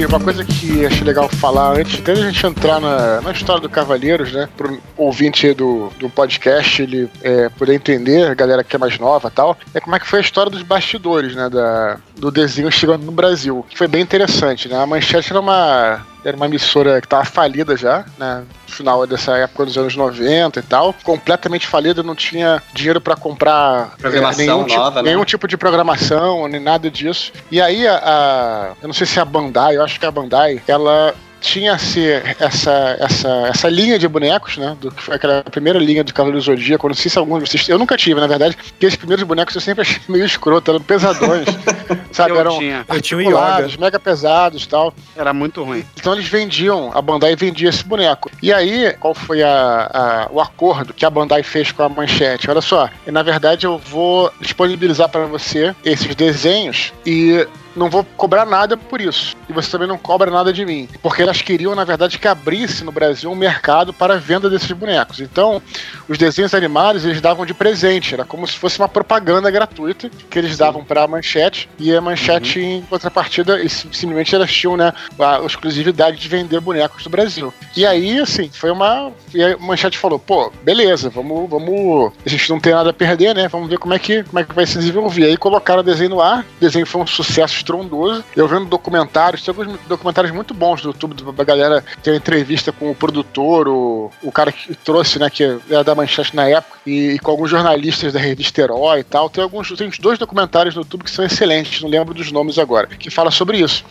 [0.00, 3.60] E uma coisa que acho legal falar antes, de a gente entrar na, na história
[3.60, 4.48] do Cavaleiros, né?
[4.56, 9.28] Pro ouvinte do, do podcast ele é, poder entender, a galera que é mais nova
[9.28, 11.50] e tal, é como é que foi a história dos bastidores, né?
[11.50, 13.62] Da, do desenho chegando no Brasil.
[13.68, 14.82] Que foi bem interessante, né?
[14.82, 18.44] A Manchete era uma, era uma emissora que estava falida já, né?
[18.68, 20.94] No final dessa época dos anos 90 e tal.
[21.02, 25.10] Completamente falida, não tinha dinheiro para comprar eh, Programação nenhum, tipo, nova, né?
[25.10, 27.32] nenhum tipo de programação, nem nada disso.
[27.50, 30.08] E aí, a, a- eu não sei se é a Bandai, eu acho que é
[30.08, 32.06] a Bandai, ela tinha se
[32.38, 34.76] essa, essa, essa linha de bonecos, né?
[34.80, 36.86] Do aquela primeira linha do Cavaleiro do Zodíaco.
[36.86, 37.68] Eu não sei se alguns de vocês.
[37.68, 40.80] Eu nunca tive, na verdade, porque esses primeiros bonecos eu sempre achei meio escroto, eram
[40.80, 41.46] pesadões.
[42.12, 42.32] sabe?
[42.32, 42.84] Eu eram tinha.
[42.88, 44.94] Eu tinha articulados, mega pesados e tal.
[45.16, 45.84] Era muito ruim.
[45.98, 48.30] Então eles vendiam, a Bandai vendia esse boneco.
[48.42, 52.50] E aí, qual foi a- a- o acordo que a Bandai fez com a Manchete?
[52.50, 58.04] Olha só, e, na verdade eu vou disponibilizar para você esses desenhos e não vou
[58.16, 59.36] cobrar nada por isso.
[59.48, 60.88] E você também não cobra nada de mim.
[61.02, 64.70] Porque elas queriam, na verdade, que abrisse no Brasil um mercado para a venda desses
[64.72, 65.20] bonecos.
[65.20, 65.62] Então,
[66.08, 68.14] os desenhos animados eles davam de presente.
[68.14, 71.68] Era como se fosse uma propaganda gratuita que eles davam para a Manchete.
[71.78, 77.10] E a Manchete, em contrapartida, simplesmente elas tinham né, a exclusividade de vender bonecos do
[77.10, 77.52] Brasil.
[77.76, 79.12] E aí, assim, foi uma.
[79.34, 82.12] E a Manchete falou: pô, beleza, vamos, vamos.
[82.24, 83.48] A gente não tem nada a perder, né?
[83.48, 85.24] Vamos ver como é que, como é que vai se desenvolver.
[85.24, 86.40] Aí colocaram o desenho no ar.
[86.40, 88.24] O desenho foi um sucesso estrondoso.
[88.36, 91.84] Eu vendo documentários, tem alguns documentários muito bons do YouTube da galera.
[92.02, 95.94] Tem uma entrevista com o produtor, o, o cara que trouxe, né, que era da
[95.94, 99.28] Manchete na época, e, e com alguns jornalistas da revista Herói e tal.
[99.30, 102.58] Tem alguns, tem uns dois documentários no YouTube que são excelentes, não lembro dos nomes
[102.58, 103.84] agora, que fala sobre isso.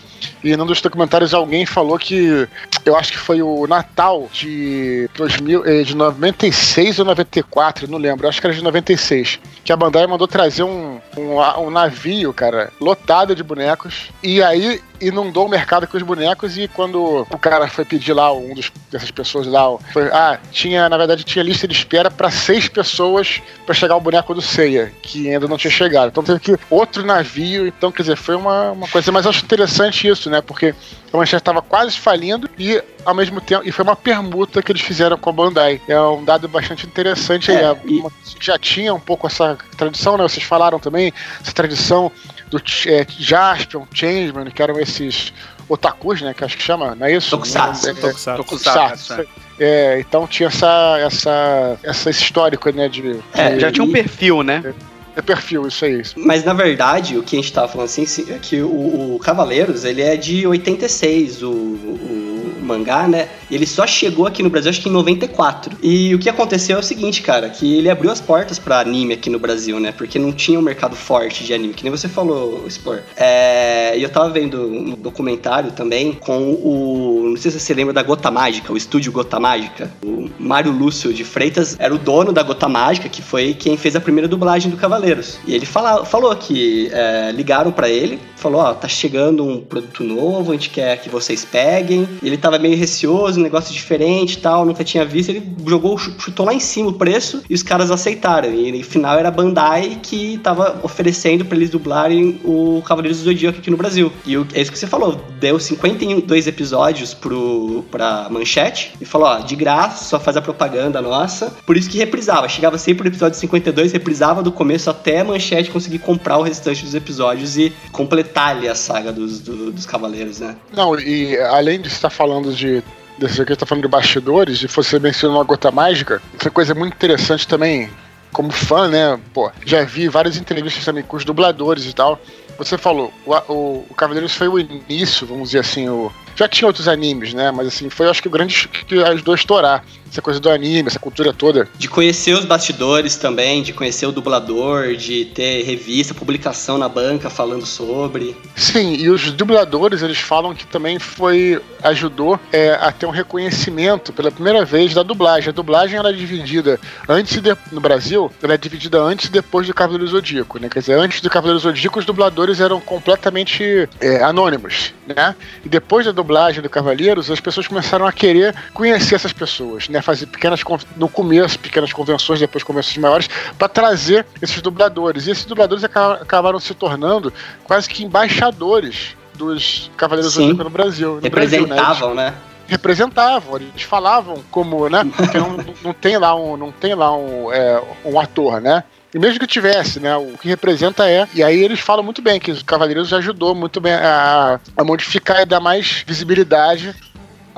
[0.44, 2.48] E num dos documentários alguém falou que
[2.86, 8.28] eu acho que foi o Natal de 2000, eh, de 96 ou 94, não lembro,
[8.28, 12.72] acho que era de 96, que a Bandai mandou trazer um, um, um navio, cara,
[12.80, 17.68] lotado de bonecos, e aí inundou o mercado com os bonecos e quando o cara
[17.68, 21.68] foi pedir lá, um dos, dessas pessoas lá, foi, ah, tinha, na verdade, tinha lista
[21.68, 25.72] de espera para seis pessoas para chegar o boneco do Seiya, que ainda não tinha
[25.72, 26.10] chegado.
[26.10, 30.08] Então teve que outro navio, então quer dizer, foi uma, uma coisa, mas acho interessante
[30.08, 30.42] isso, né?
[30.42, 30.76] Porque
[31.12, 34.82] a Manchete estava quase falindo e ao mesmo tempo, e foi uma permuta que eles
[34.82, 35.82] fizeram com a Bandai.
[35.88, 37.76] É um dado bastante interessante É, aí.
[37.86, 40.24] e- Uma- já tinha um pouco essa tradição, né?
[40.24, 42.12] Vocês falaram também, essa tradição
[42.50, 45.34] do é, Jaspion, Changeman, que eram esses
[45.68, 46.34] otakus, né?
[46.34, 47.32] Que acho que chama, não é isso?
[47.32, 47.88] Tokusatsu.
[47.88, 48.44] É, é, Tokusatsu.
[48.44, 49.28] Tokusatsu.
[49.60, 52.88] É, então tinha essa, essa, essa esse histórico, né?
[52.88, 54.74] De, É, de- Já tinha um E- perfil, né?
[55.16, 56.02] De perfil, isso aí.
[56.16, 59.20] Mas na verdade, o que a gente tava falando assim, sim, é que o, o
[59.20, 62.29] Cavaleiros, ele é de 86, o, o
[62.70, 63.28] mangá, né?
[63.50, 65.78] Ele só chegou aqui no Brasil, acho que em 94.
[65.82, 69.14] E o que aconteceu é o seguinte, cara, que ele abriu as portas pra anime
[69.14, 69.92] aqui no Brasil, né?
[69.92, 73.02] Porque não tinha um mercado forte de anime, que nem você falou, Spor.
[73.18, 77.30] É, e eu tava vendo um documentário também com o.
[77.30, 79.92] Não sei se você lembra da Gota Mágica, o estúdio Gota Mágica.
[80.04, 83.96] O Mário Lúcio de Freitas era o dono da Gota Mágica, que foi quem fez
[83.96, 85.40] a primeira dublagem do Cavaleiros.
[85.46, 90.04] E ele fala, falou que é, ligaram pra ele, falou: Ó, tá chegando um produto
[90.04, 92.08] novo, a gente quer que vocês peguem.
[92.24, 95.30] Ele tava meio receoso, um negócio diferente tal, nunca tinha visto.
[95.30, 98.52] Ele jogou, chu- chutou lá em cima o preço e os caras aceitaram.
[98.54, 103.26] E no final era a Bandai que tava oferecendo pra eles dublarem o Cavaleiros do
[103.26, 104.12] Zodíaco aqui no Brasil.
[104.26, 109.40] E é isso que você falou, deu 52 episódios pro, pra Manchete e falou: Ó,
[109.40, 111.54] de graça, só faz a propaganda nossa.
[111.66, 115.70] Por isso que reprisava, chegava sempre no episódio 52, reprisava do começo até a Manchete
[115.72, 120.40] conseguir comprar o restante dos episódios e completar ali a saga dos, do- dos Cavaleiros,
[120.40, 120.56] né?
[120.74, 122.84] Não, e além de estar falando de.
[123.18, 126.94] Desse aqui, está falando de bastidores, e você mencionou a gota mágica, outra coisa muito
[126.94, 127.90] interessante também,
[128.32, 129.20] como fã, né?
[129.34, 132.18] Pô, já vi várias entrevistas também com os dubladores e tal.
[132.58, 136.66] Você falou, o, o, o Cavaleiros foi o início, vamos dizer assim, o, Já tinha
[136.68, 137.52] outros animes, né?
[137.52, 140.88] Mas assim, foi acho que o grande que ajudou a estourar essa coisa do anime,
[140.88, 141.68] essa cultura toda.
[141.78, 147.30] De conhecer os bastidores também, de conhecer o dublador, de ter revista, publicação na banca
[147.30, 148.36] falando sobre.
[148.56, 154.12] Sim, e os dubladores, eles falam que também foi ajudou é, a ter um reconhecimento
[154.12, 155.50] pela primeira vez da dublagem.
[155.50, 159.68] A dublagem era dividida antes e de, no Brasil, ela é dividida antes e depois
[159.68, 160.70] do Cavaleiro Zodíaco, né?
[160.70, 165.36] Quer dizer, antes do Cavaleiro Zodíaco, os dubladores eram completamente é, anônimos, né?
[165.64, 169.99] E depois da dublagem do Cavaleiros, as pessoas começaram a querer conhecer essas pessoas, né?
[170.02, 170.62] Fazer pequenas
[170.96, 175.28] no começo pequenas convenções, depois convenções maiores, para trazer esses dubladores.
[175.28, 177.34] E esses dubladores acabaram se tornando
[177.64, 181.16] quase que embaixadores dos Cavaleiros do Zodíaco no Brasil.
[181.16, 182.34] No Representavam, Brasil, né?
[182.68, 185.04] representavam, eles falavam como, né?
[185.16, 188.84] Porque não, não tem lá um, não tem lá um, é, um ator, né?
[189.14, 190.16] E mesmo que tivesse, né?
[190.16, 191.28] O que representa é.
[191.34, 195.42] E aí eles falam muito bem que os Cavaleiros ajudou muito bem a, a modificar
[195.42, 196.96] e dar mais visibilidade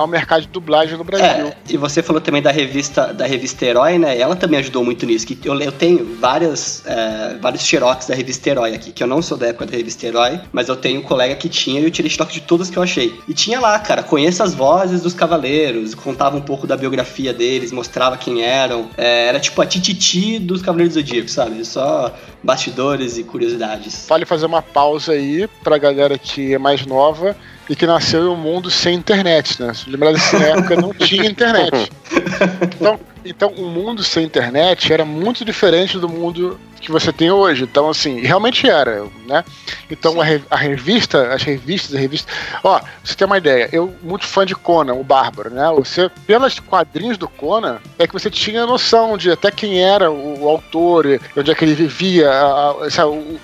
[0.02, 1.48] ao mercado de dublagem no Brasil.
[1.48, 4.18] É, e você falou também da revista da revista Herói, né?
[4.18, 5.26] Ela também ajudou muito nisso.
[5.26, 9.22] Que eu, eu tenho várias, é, vários xerox da revista Herói aqui, que eu não
[9.22, 11.92] sou da época da revista Herói, mas eu tenho um colega que tinha e eu
[11.92, 13.14] tirei xerox de todas que eu achei.
[13.28, 17.72] E tinha lá, cara, conheça as vozes dos cavaleiros, contava um pouco da biografia deles,
[17.72, 18.90] mostrava quem eram.
[18.98, 21.66] É, era tipo a tititi dos Cavaleiros do Zodíaco, sabe?
[21.66, 24.06] Só bastidores e curiosidades.
[24.08, 27.36] Vale fazer uma pausa aí pra galera que é mais nova
[27.70, 29.74] e que nasceu em um mundo sem internet, né?
[29.74, 31.92] Se lembrar dessa época não tinha internet.
[32.64, 37.64] Então, então, o mundo sem internet era muito diferente do mundo que você tem hoje.
[37.64, 39.46] Então, assim, realmente era, né?
[39.90, 42.32] Então, a, re a, revista, as revistas, a revista.
[42.64, 45.72] Ó, você tem uma ideia, eu, muito fã de Conan, o Bárbaro, né?
[45.76, 50.44] Você, pelas quadrinhos do Conan, é que você tinha noção de até quem era o,
[50.44, 51.06] o autor,
[51.38, 53.40] onde é que ele vivia, a, a, o,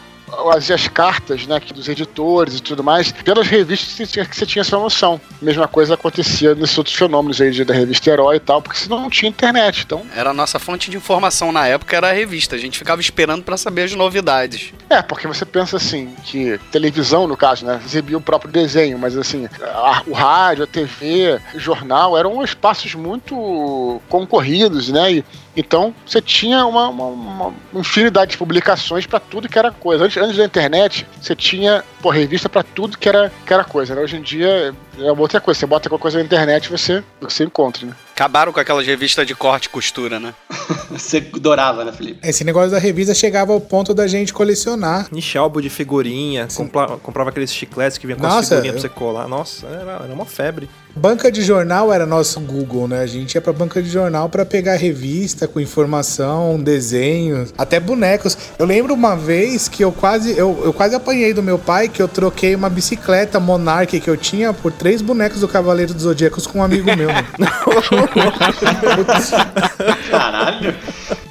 [0.54, 4.78] as, as cartas, né, dos editores e tudo mais, pelas revistas que você tinha essa
[4.78, 5.20] noção.
[5.42, 9.02] Mesma coisa acontecia nesses outros fenômenos aí de, da revista Herói e tal, porque senão
[9.02, 10.06] não tinha internet, então...
[10.16, 13.44] Era a nossa fonte de informação na época, era a revista, a gente ficava esperando
[13.44, 14.74] para saber as novidades.
[14.90, 19.18] É, porque você pensa assim, que televisão, no caso, né, exibia o próprio desenho, mas
[19.18, 25.26] assim, a, o rádio, a TV, o jornal, eram espaços muito concorridos, né, e
[25.58, 30.06] então você tinha uma, uma, uma infinidade de publicações para tudo que era coisa.
[30.06, 33.96] Antes, antes da internet, você tinha pô, revista para tudo que era, que era coisa.
[33.96, 34.02] Né?
[34.02, 35.60] Hoje em dia é outra coisa.
[35.60, 37.94] Você bota qualquer coisa na internet você você encontra, né?
[38.14, 40.34] Acabaram com aquelas revistas de corte e costura, né?
[40.90, 42.20] você adorava, né, Felipe?
[42.28, 45.08] Esse negócio da revista chegava ao ponto da gente colecionar.
[45.12, 48.82] Niche álbum de figurinha, comprava, comprava aqueles chicletes que vinham com Nossa, as figurinhas eu...
[48.82, 49.28] pra você colar.
[49.28, 50.70] Nossa, era, era uma febre.
[50.98, 53.02] Banca de jornal era nosso Google, né?
[53.02, 58.36] A gente ia pra banca de jornal para pegar revista com informação, desenhos, até bonecos.
[58.58, 62.02] Eu lembro uma vez que eu quase eu, eu quase apanhei do meu pai que
[62.02, 66.48] eu troquei uma bicicleta Monarch que eu tinha por três bonecos do Cavaleiro dos Zodíacos
[66.48, 67.10] com um amigo meu.
[67.10, 67.28] Né?
[70.10, 70.74] Caralho.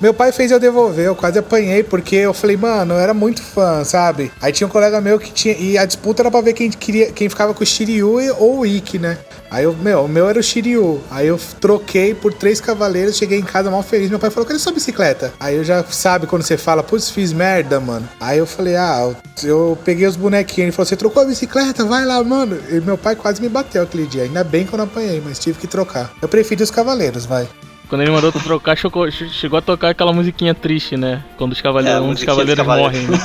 [0.00, 3.42] Meu pai fez eu devolver, eu quase apanhei, porque eu falei, mano, eu era muito
[3.42, 4.30] fã, sabe?
[4.40, 5.56] Aí tinha um colega meu que tinha.
[5.58, 8.66] E a disputa era pra ver quem, queria, quem ficava com o Shiryu ou o
[8.66, 9.18] Ikki, né?
[9.56, 11.00] Aí eu, meu, o meu era o Shiryu.
[11.10, 14.10] Aí eu troquei por três cavaleiros, cheguei em casa mal feliz.
[14.10, 15.32] Meu pai falou: cadê sua bicicleta?
[15.40, 18.06] Aí eu já sabe quando você fala, putz, fiz merda, mano.
[18.20, 20.66] Aí eu falei, ah, eu peguei os bonequinhos.
[20.66, 21.86] Ele falou: você trocou a bicicleta?
[21.86, 22.58] Vai lá, mano.
[22.68, 24.24] E meu pai quase me bateu aquele dia.
[24.24, 26.12] Ainda bem que eu não apanhei, mas tive que trocar.
[26.20, 27.48] Eu prefiro os cavaleiros, vai.
[27.88, 31.22] Quando ele mandou tu trocar, chegou, chegou a tocar aquela musiquinha triste, né?
[31.36, 33.02] Quando os cavaleiros, é, um dos cavaleiros morrem.
[33.02, 33.18] Né?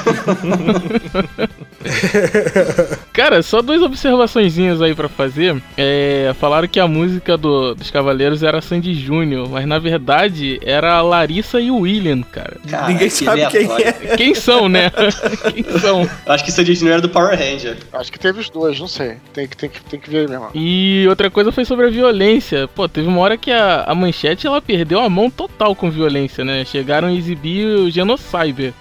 [3.12, 5.62] Cara, só duas observaçõezinhas aí para fazer.
[5.78, 10.94] É, falaram que a música do, dos Cavaleiros era Sandy Júnior, mas na verdade era
[10.94, 12.58] a Larissa e o William, cara.
[12.70, 13.92] cara Ninguém sabe quem é.
[14.16, 14.92] Quem são, né?
[15.54, 16.10] quem são?
[16.26, 17.78] Acho que Sandy Júnior era do Power Ranger.
[17.94, 19.18] Acho que teve os dois, não sei.
[19.34, 20.50] Tem que, tem que, tem que ver mesmo.
[20.54, 22.68] E outra coisa foi sobre a violência.
[22.68, 26.46] Pô, teve uma hora que a, a manchete ela perdeu a mão total com violência,
[26.46, 26.64] né?
[26.64, 28.74] Chegaram a exibir o Genocyber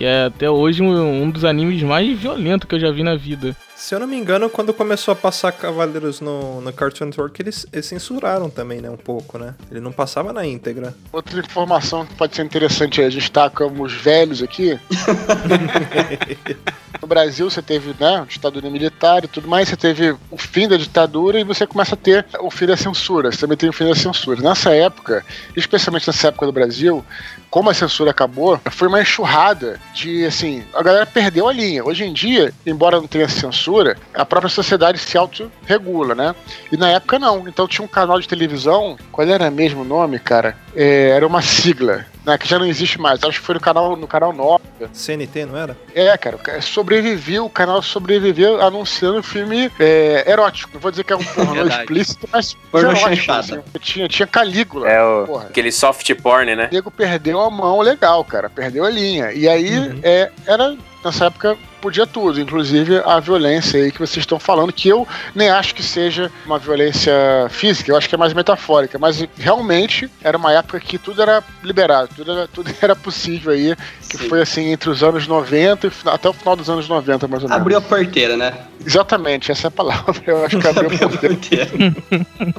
[0.00, 3.16] que é até hoje um, um, dos animes mais violentos que eu já vi na
[3.16, 3.54] vida.
[3.80, 7.66] Se eu não me engano, quando começou a passar Cavaleiros no, no Cartoon Network, eles,
[7.72, 9.54] eles, censuraram também, né, um pouco, né?
[9.70, 10.94] Ele não passava na íntegra.
[11.10, 14.78] Outra informação que pode ser interessante, a gente tá como os velhos aqui.
[17.00, 20.76] no Brasil você teve, né, ditadura militar e tudo mais, você teve o fim da
[20.76, 23.88] ditadura e você começa a ter o fim da censura, você também tem o fim
[23.88, 24.42] da censura.
[24.42, 25.24] Nessa época,
[25.56, 27.02] especialmente nessa época do Brasil,
[27.48, 31.84] como a censura acabou, foi uma enxurrada de, assim, a galera perdeu a linha.
[31.84, 33.69] Hoje em dia, embora não tenha censura,
[34.14, 36.34] a própria sociedade se autorregula, né?
[36.70, 37.46] E na época não.
[37.48, 40.56] Então tinha um canal de televisão, qual era mesmo o nome, cara?
[40.74, 43.22] É, era uma sigla né, que já não existe mais.
[43.22, 44.62] Acho que foi no canal, no canal 9.
[44.92, 45.76] CNT, não era?
[45.94, 50.72] É, cara, sobreviveu, o canal sobreviveu anunciando filme é, erótico.
[50.74, 53.62] Não vou dizer que é um pornô explícito, mas pornô erótico, assim.
[53.80, 54.88] tinha, tinha Calígula.
[54.88, 56.66] É o, aquele soft porn, né?
[56.66, 59.32] O Diego perdeu a mão legal, cara, perdeu a linha.
[59.32, 60.00] E aí, uhum.
[60.02, 64.88] é, era nessa época podia tudo, inclusive a violência aí que vocês estão falando, que
[64.88, 67.12] eu nem acho que seja uma violência
[67.48, 71.42] física, eu acho que é mais metafórica, mas realmente era uma época que tudo era
[71.62, 73.74] liberado, tudo era, tudo era possível aí,
[74.08, 74.28] que Sim.
[74.28, 77.48] foi assim entre os anos 90 e até o final dos anos 90, mais ou
[77.48, 77.60] menos.
[77.60, 78.52] Abriu a porteira, né?
[78.84, 81.70] Exatamente, essa é a palavra, eu acho que abriu a porteira.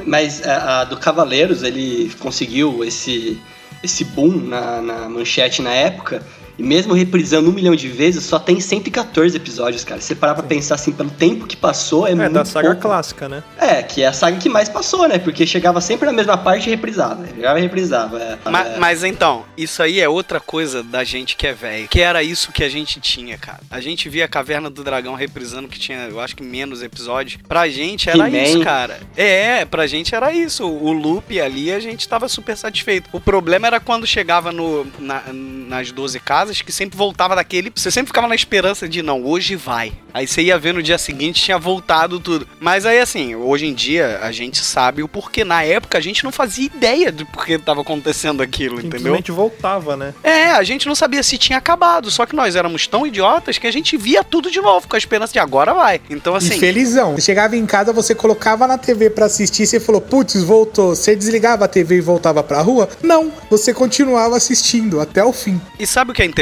[0.06, 3.39] mas a, a do Cavaleiros, ele conseguiu esse
[3.84, 6.21] esse boom na, na manchete na época,
[6.62, 10.00] e mesmo reprisando um milhão de vezes, só tem 114 episódios, cara.
[10.00, 12.30] Você parar pra pensar assim, pelo tempo que passou, é, é muito.
[12.30, 12.82] É da saga pouco.
[12.84, 13.43] clássica, né?
[13.58, 15.17] É, que é a saga que mais passou, né?
[15.17, 17.26] Porque chegava sempre na mesma parte e reprisava.
[17.26, 18.19] Chegava e reprisava.
[18.21, 18.78] É, mas, é...
[18.78, 21.88] mas, então, isso aí é outra coisa da gente que é velho.
[21.88, 23.62] Que era isso que a gente tinha, cara.
[23.67, 27.41] A gente via a Caverna do Dragão reprisando, que tinha, eu acho que menos episódios.
[27.47, 29.00] Pra gente era isso, cara.
[29.17, 30.63] É, pra gente era isso.
[30.67, 33.10] O loop ali, a gente tava super satisfeito.
[33.12, 37.71] O problema era quando chegava no, na, nas 12 casas que sempre voltava daquele.
[37.73, 39.93] Você sempre ficava na esperança de, não, hoje vai.
[40.13, 42.47] Aí você ia ver no dia seguinte, tinha voltado tudo.
[42.59, 45.43] Mas aí, assim, hoje em dia a gente sabe o porquê.
[45.43, 48.99] Na época a gente não fazia ideia do porquê estava acontecendo aquilo, entendeu?
[48.99, 50.13] Simplesmente voltava, né?
[50.23, 52.11] É, a gente não sabia se tinha acabado.
[52.11, 54.99] Só que nós éramos tão idiotas que a gente via tudo de novo, com a
[54.99, 56.01] esperança de agora vai.
[56.09, 56.55] Então, assim.
[56.55, 57.15] E felizão.
[57.15, 60.95] Você chegava em casa, você colocava na TV para assistir, você falou, putz, voltou.
[60.95, 62.89] Você desligava a TV e voltava pra rua?
[63.01, 63.31] Não.
[63.49, 65.59] Você continuava assistindo até o fim.
[65.79, 66.40] E sabe o que é interessante?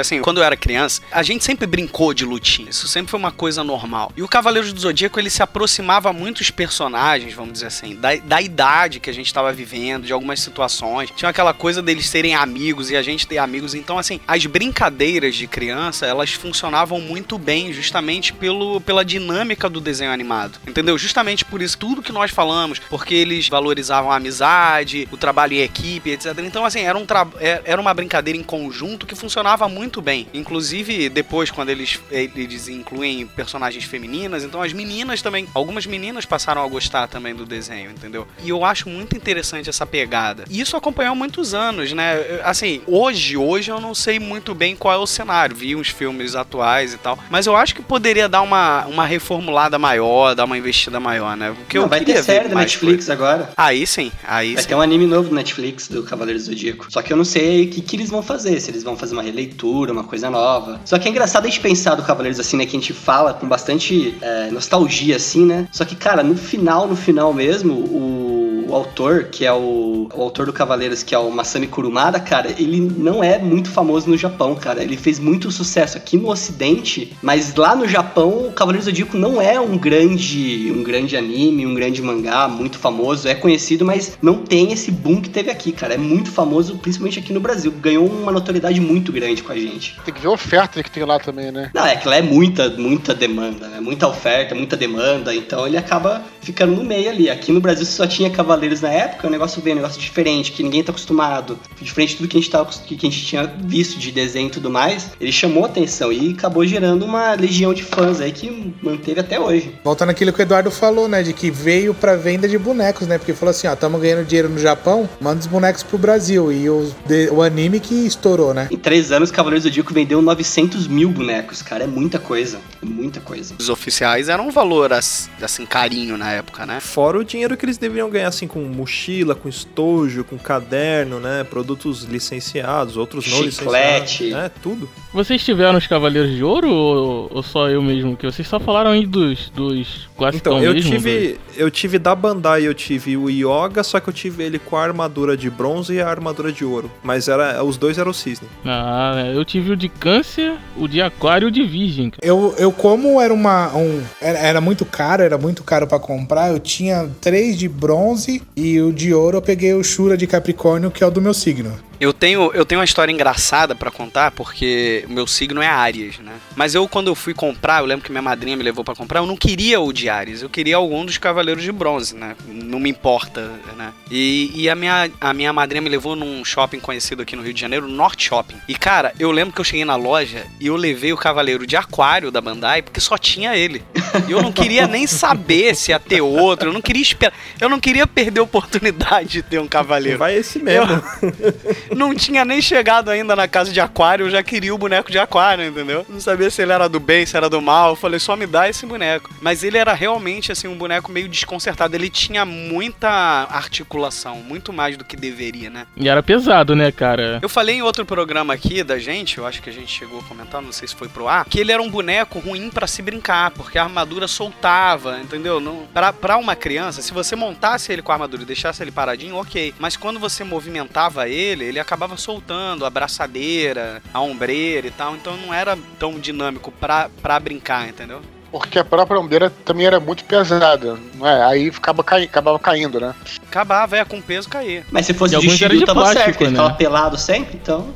[0.00, 2.70] Assim, quando eu era criança, a gente sempre brincou de lutinha.
[2.70, 4.12] Isso sempre foi uma coisa normal.
[4.16, 8.14] E o Cavaleiro do Zodíaco, ele se aproximava muito dos personagens, vamos dizer assim, da,
[8.16, 11.10] da idade que a gente estava vivendo, de algumas situações.
[11.14, 13.74] Tinha aquela coisa deles serem amigos e a gente ter amigos.
[13.74, 19.80] Então, assim, as brincadeiras de criança, elas funcionavam muito bem, justamente pelo, pela dinâmica do
[19.80, 20.58] desenho animado.
[20.66, 20.96] Entendeu?
[20.96, 25.60] Justamente por isso, tudo que nós falamos, porque eles valorizavam a amizade, o trabalho em
[25.60, 26.38] equipe, etc.
[26.38, 27.06] Então, assim, era, um
[27.38, 29.29] é, era uma brincadeira em conjunto que funcionava
[29.68, 30.26] muito bem.
[30.32, 36.64] Inclusive, depois, quando eles, eles incluem personagens femininas, então as meninas também, algumas meninas passaram
[36.64, 38.26] a gostar também do desenho, entendeu?
[38.42, 40.44] E eu acho muito interessante essa pegada.
[40.48, 42.40] E isso acompanhou muitos anos, né?
[42.44, 46.34] Assim, hoje, hoje eu não sei muito bem qual é o cenário, vi uns filmes
[46.34, 50.56] atuais e tal, mas eu acho que poderia dar uma, uma reformulada maior, dar uma
[50.56, 51.54] investida maior, né?
[51.56, 53.50] Porque não, eu vai ter série da Netflix agora.
[53.56, 54.68] Aí sim, aí vai sim.
[54.68, 56.86] ter um anime novo do Netflix do Cavaleiro do Zodíaco.
[56.90, 59.14] Só que eu não sei o que, que eles vão fazer, se eles vão fazer
[59.14, 60.80] uma releitura, uma coisa nova.
[60.84, 62.64] Só que é engraçado a gente pensar do Cavaleiros assim, né?
[62.64, 65.68] Que a gente fala com bastante é, nostalgia, assim, né?
[65.72, 70.22] Só que, cara, no final, no final mesmo, o, o autor, que é o, o,
[70.22, 74.16] autor do Cavaleiros, que é o Masami Kurumada, cara, ele não é muito famoso no
[74.16, 74.82] Japão, cara.
[74.82, 79.16] Ele fez muito sucesso aqui no Ocidente, mas lá no Japão, o Cavaleiros do Zodíaco
[79.16, 83.26] não é um grande, um grande anime, um grande mangá muito famoso.
[83.26, 85.94] É conhecido, mas não tem esse boom que teve aqui, cara.
[85.94, 87.72] É muito famoso, principalmente aqui no Brasil.
[87.72, 89.98] Ganhou uma notoriedade muito grande com a gente.
[90.04, 91.70] Tem que ver a oferta que tem lá também, né?
[91.74, 93.80] Não, é que lá é muita, muita demanda, né?
[93.80, 97.28] Muita oferta, muita demanda, então ele acaba ficando no meio ali.
[97.28, 100.62] Aqui no Brasil só tinha Cavaleiros na época, o negócio veio, um negócio diferente, que
[100.62, 103.98] ninguém tá acostumado, diferente de tudo que a gente, tava, que a gente tinha visto
[103.98, 108.20] de desenho e tudo mais, ele chamou atenção e acabou gerando uma legião de fãs
[108.20, 109.74] aí que manteve até hoje.
[109.84, 113.18] Voltando aquilo que o Eduardo falou, né, de que veio pra venda de bonecos, né,
[113.18, 116.68] porque falou assim, ó, tamo ganhando dinheiro no Japão, manda os bonecos pro Brasil, e
[116.68, 118.68] o, de, o anime que estourou, né?
[118.70, 123.20] Em três anos, Cavaleiros do Zodíaco vendeu 900 mil bonecos, cara, é muita coisa, muita
[123.20, 123.54] coisa.
[123.58, 126.80] Os oficiais eram um valor, assim, carinho na época, né?
[126.80, 131.44] Fora o dinheiro que eles deveriam ganhar, assim, com mochila, com estojo, com caderno, né?
[131.44, 134.24] Produtos licenciados, outros não Chiclete.
[134.24, 134.46] licenciados.
[134.46, 134.88] É, tudo.
[135.12, 138.16] Vocês tiveram os Cavaleiros de Ouro ou, ou, só eu mesmo?
[138.16, 142.66] Que vocês só falaram aí dos, dos Então, eu mesmo, tive, eu tive da Bandai,
[142.66, 146.00] eu tive o Yoga, só que eu tive ele com a armadura de bronze e
[146.00, 146.90] a armadura de ouro.
[147.02, 148.48] Mas era, os dois eram o cisne.
[148.64, 152.12] Ah, eu tive o de câncer, o de aquário e o de virgem.
[152.20, 156.50] Eu, eu como era uma um, era, era muito caro, era muito caro para comprar,
[156.50, 160.90] eu tinha três de bronze e o de ouro eu peguei o Shura de Capricórnio,
[160.90, 161.89] que é o do meu signo.
[162.00, 166.32] Eu tenho, eu tenho uma história engraçada para contar, porque meu signo é Aries, né?
[166.56, 169.20] Mas eu, quando eu fui comprar, eu lembro que minha madrinha me levou para comprar,
[169.20, 172.34] eu não queria o de Ares, eu queria algum dos Cavaleiros de Bronze, né?
[172.48, 173.92] Não me importa, né?
[174.10, 177.52] E, e a, minha, a minha madrinha me levou num shopping conhecido aqui no Rio
[177.52, 178.56] de Janeiro, Norte Shopping.
[178.66, 181.76] E, cara, eu lembro que eu cheguei na loja e eu levei o Cavaleiro de
[181.76, 183.84] Aquário da Bandai, porque só tinha ele.
[184.26, 187.68] E eu não queria nem saber se ia ter outro, eu não queria esperar, eu
[187.68, 190.18] não queria perder a oportunidade de ter um Cavaleiro.
[190.18, 190.90] Vai esse mesmo.
[190.90, 195.10] Eu, não tinha nem chegado ainda na casa de aquário, eu já queria o boneco
[195.10, 196.04] de aquário, entendeu?
[196.08, 197.90] Não sabia se ele era do bem, se era do mal.
[197.90, 199.30] Eu falei, só me dá esse boneco.
[199.40, 201.94] Mas ele era realmente, assim, um boneco meio desconcertado.
[201.94, 203.08] Ele tinha muita
[203.50, 205.86] articulação, muito mais do que deveria, né?
[205.96, 207.38] E era pesado, né, cara?
[207.42, 210.22] Eu falei em outro programa aqui da gente, eu acho que a gente chegou a
[210.22, 213.02] comentar, não sei se foi pro ar, que ele era um boneco ruim para se
[213.02, 215.60] brincar, porque a armadura soltava, entendeu?
[215.60, 218.90] Não, pra, pra uma criança, se você montasse ele com a armadura e deixasse ele
[218.90, 219.74] paradinho, ok.
[219.78, 225.36] Mas quando você movimentava ele, ele acabava soltando a braçadeira, a ombreira e tal, então
[225.36, 228.20] não era tão dinâmico pra, pra brincar, entendeu?
[228.52, 231.44] Porque a própria ombreira também era muito pesada, não é?
[231.44, 232.24] Aí ficava cai...
[232.24, 233.14] acabava caindo, né?
[233.48, 234.84] Acabava, é, com peso caía.
[234.90, 236.56] Mas se fosse E de de tava plástico, certo, ele né?
[236.56, 237.94] tava pelado sempre, então.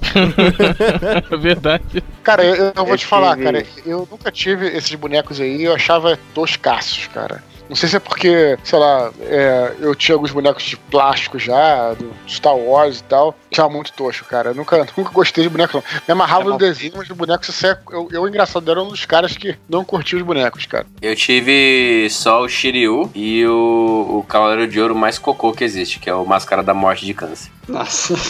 [1.32, 2.05] É verdade.
[2.22, 5.64] Cara, eu, eu vou Eu te falar, tive- cara, eu nunca tive esses bonecos aí,
[5.64, 7.43] eu achava toscaços, cara.
[7.68, 11.94] Não sei se é porque, sei lá, é, eu tinha alguns bonecos de plástico já,
[11.94, 13.34] do Star Wars e tal.
[13.50, 14.50] Tinha muito tosco, cara.
[14.50, 15.84] Eu nunca, nunca gostei de boneco, não.
[16.06, 19.04] Me amarrava no desenho, mas de boneco, você é, eu, eu, engraçado, era um dos
[19.04, 20.86] caras que não curtia os bonecos, cara.
[21.00, 25.98] Eu tive só o Shiryu e o, o Cavaleiro de Ouro mais cocô que existe,
[25.98, 27.50] que é o Máscara da Morte de Câncer.
[27.68, 28.14] Nossa.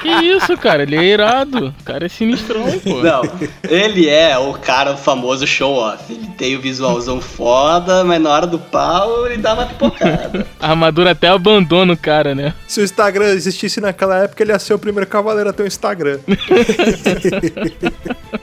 [0.00, 0.82] Que isso, cara?
[0.82, 1.74] Ele é irado.
[1.80, 3.02] O cara é sinistrão, pô.
[3.02, 3.22] Não,
[3.68, 6.12] ele é o cara famoso show-off.
[6.12, 10.46] Ele tem o visualzão foda, mas na hora do pau ele dá uma pipocada.
[10.60, 12.54] A armadura até abandona o cara, né?
[12.66, 15.66] Se o Instagram existisse naquela época, ele ia ser o primeiro cavaleiro a ter um
[15.66, 16.18] Instagram.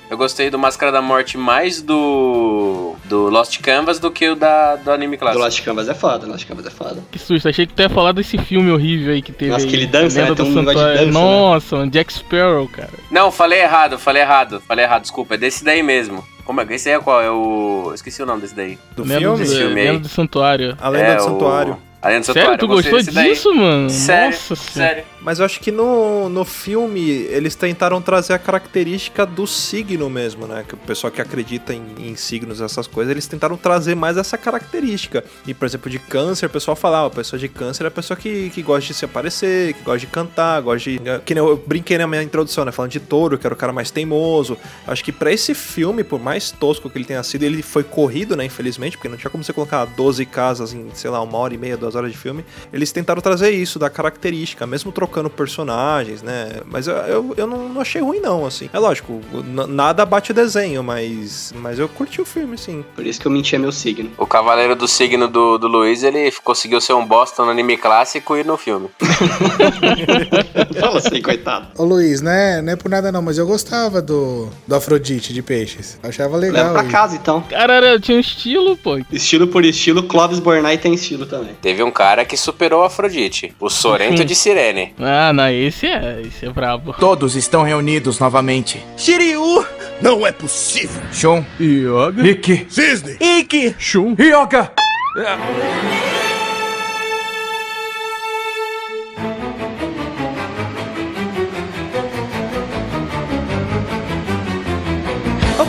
[0.09, 4.75] Eu gostei do Máscara da Morte mais do do Lost Canvas do que o da,
[4.75, 5.43] do anime Do clássico.
[5.43, 7.03] Lost Canvas é foda, Lost Canvas é foda.
[7.11, 7.47] Que susto.
[7.47, 9.51] Achei que tu ia falar desse filme horrível aí que teve.
[9.51, 10.34] Nossa, aí, que ele dança, né?
[10.43, 10.93] Do um Santuário.
[10.93, 11.11] dança, né?
[11.11, 12.89] Nossa, um Jack Sparrow, cara.
[13.09, 16.23] Não, falei errado, falei errado, falei errado, desculpa, é desse daí mesmo.
[16.43, 16.67] Como é?
[16.69, 17.21] Esse aí é qual?
[17.21, 17.85] É o.
[17.87, 18.77] Eu esqueci o nome desse daí.
[18.95, 19.37] Do filme?
[19.37, 20.77] do, filme do Santuário.
[20.79, 21.73] A Lenda É do o- Santuário.
[21.73, 21.77] A
[22.09, 23.89] Lenda do Sério, tu eu gostou disso, mano?
[23.89, 25.03] Sério, Nossa sério.
[25.25, 30.45] Mas eu acho que no, no filme eles tentaram trazer a característica do signo mesmo,
[30.45, 30.63] né?
[30.67, 34.37] Que o pessoal que acredita em, em signos, essas coisas, eles tentaram trazer mais essa
[34.37, 35.23] característica.
[35.47, 38.15] E, por exemplo, de câncer, o pessoal falava, a pessoa de câncer é a pessoa
[38.15, 41.01] que, que gosta de se aparecer, que gosta de cantar, gosta de.
[41.25, 42.71] Que nem eu brinquei na minha introdução, né?
[42.71, 44.55] Falando de touro, que era o cara mais teimoso.
[44.85, 48.35] Acho que pra esse filme, por mais tosco que ele tenha sido, ele foi corrido,
[48.35, 48.45] né?
[48.45, 51.57] Infelizmente, porque não tinha como você colocar 12 casas em, sei lá, uma hora e
[51.57, 52.45] meia, duas horas de filme.
[52.71, 56.61] Eles tentaram trazer isso, da característica, mesmo trocando personagens, né?
[56.65, 58.69] Mas eu, eu, eu não, não achei ruim, não, assim.
[58.71, 59.21] É lógico,
[59.67, 62.83] nada bate o desenho, mas, mas eu curti o filme, sim.
[62.95, 64.11] Por isso que eu mentia meu signo.
[64.17, 68.35] O Cavaleiro do Signo do, do Luiz, ele conseguiu ser um bosta no anime clássico
[68.37, 68.89] e no filme.
[70.79, 71.67] Fala assim, coitado.
[71.77, 72.61] Ô Luiz, né?
[72.61, 75.99] Não é por nada não, mas eu gostava do, do Afrodite de peixes.
[76.01, 76.73] Eu achava Leva legal.
[76.73, 76.91] pra isso.
[76.91, 77.41] casa então.
[77.41, 78.97] Cara, tinha um estilo, pô.
[79.11, 81.55] Estilo por estilo, Clóvis Bornai tem estilo também.
[81.61, 84.93] Teve um cara que superou a Afrodite, o Sorento de Sirene.
[84.99, 86.93] Ah, não, esse é, esse é brabo.
[86.93, 88.83] Todos estão reunidos novamente.
[88.97, 89.65] Shiryu!
[90.01, 91.01] Não é possível!
[91.13, 92.27] Shun, Yoga?
[92.27, 93.17] Ikki, Cisne!
[93.19, 94.15] Ikki, Shun?
[94.15, 94.71] Ryoga.
[95.15, 96.24] Qual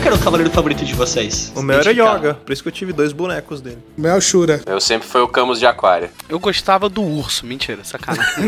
[0.07, 1.51] que era o cavaleiro favorito de vocês?
[1.53, 1.91] O meu era.
[1.91, 3.79] Yoga, por isso que eu tive dois bonecos dele.
[3.97, 4.61] O meu é o Shura.
[4.65, 6.09] Eu sempre fui o Camus de Aquário.
[6.29, 8.25] Eu gostava do urso, mentira, sacanagem.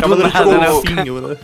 [0.00, 0.66] Cavaleiro de nada, né?
[0.68, 1.36] golfinho, né?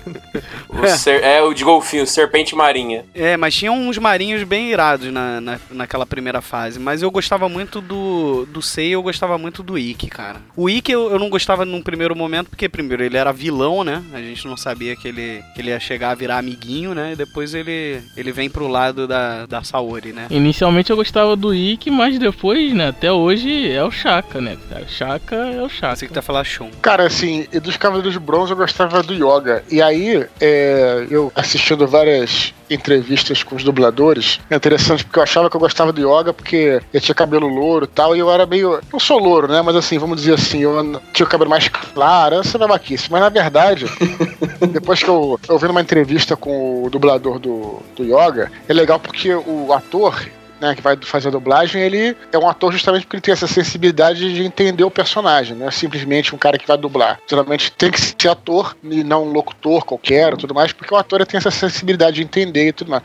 [0.68, 3.04] O ser- é o de golfinho, Serpente Marinha.
[3.14, 6.78] É, mas tinha uns marinhos bem irados na, na, naquela primeira fase.
[6.78, 10.40] Mas eu gostava muito do, do Sei, eu gostava muito do Ikki, cara.
[10.56, 14.04] O Ikki eu, eu não gostava num primeiro momento, porque primeiro ele era vilão, né?
[14.12, 17.12] A gente não sabia que ele, que ele ia chegar a virar amiguinho, né?
[17.12, 20.26] E depois ele, ele vem pro lado da, da Saori, né?
[20.30, 24.86] Inicialmente eu gostava do Ikki, mas depois, né, até hoje é o Shaka, né, cara?
[24.86, 25.96] Shaka é o Shaka.
[25.96, 26.70] Você que tá falando Shun.
[26.82, 29.64] Cara, assim, e dos Cavaleiros de Bronze eu gostava do Yoga.
[29.70, 35.48] E aí, é, eu assistindo várias entrevistas com os dubladores, é interessante porque eu achava
[35.50, 38.46] que eu gostava do Yoga porque eu tinha cabelo louro e tal, e eu era
[38.46, 38.80] meio.
[38.92, 39.62] Não sou louro, né?
[39.62, 43.10] Mas assim, vamos dizer assim, eu tinha o cabelo mais claro, essa é babaquice.
[43.10, 43.86] Mas na verdade,
[44.70, 48.98] depois que eu, eu vi numa entrevista com o dublador do, do Yoga, é legal
[48.98, 50.26] porque o ator
[50.60, 53.46] né, que vai fazer a dublagem, ele é um ator justamente porque ele tem essa
[53.46, 57.20] sensibilidade de entender o personagem, não é simplesmente um cara que vai dublar.
[57.28, 61.24] Geralmente tem que ser ator e não um locutor qualquer tudo mais, porque o ator
[61.26, 63.02] tem essa sensibilidade de entender e tudo mais.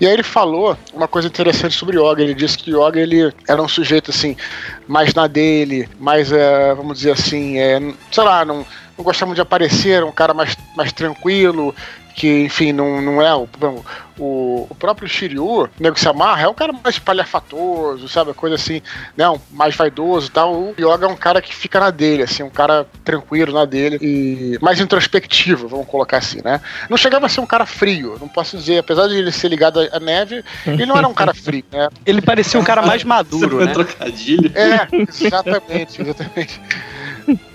[0.00, 3.62] E aí ele falou uma coisa interessante sobre Yoga, ele disse que Yoga ele era
[3.62, 4.36] um sujeito assim,
[4.86, 7.80] mais na dele, mais, é, vamos dizer assim, é,
[8.10, 8.64] sei lá, não,
[9.00, 11.74] não gostava muito de aparecer, um cara mais, mais tranquilo,
[12.14, 13.48] que, enfim, não, não é o,
[14.18, 18.34] o, o próprio Shiryu, o nego se amarra, é um cara mais palhafatoso, sabe?
[18.34, 18.82] Coisa assim,
[19.16, 19.28] né?
[19.30, 20.52] Um, mais vaidoso e tal.
[20.52, 23.98] O Yoga é um cara que fica na dele, assim, um cara tranquilo na dele
[24.02, 26.60] e mais introspectivo, vamos colocar assim, né?
[26.90, 29.80] Não chegava a ser um cara frio, não posso dizer, apesar de ele ser ligado
[29.90, 31.88] à neve, ele não era um cara frio, né?
[32.04, 33.72] Ele parecia um cara mais maduro, né?
[33.72, 34.52] Trocadilho.
[34.54, 36.60] É, exatamente, exatamente.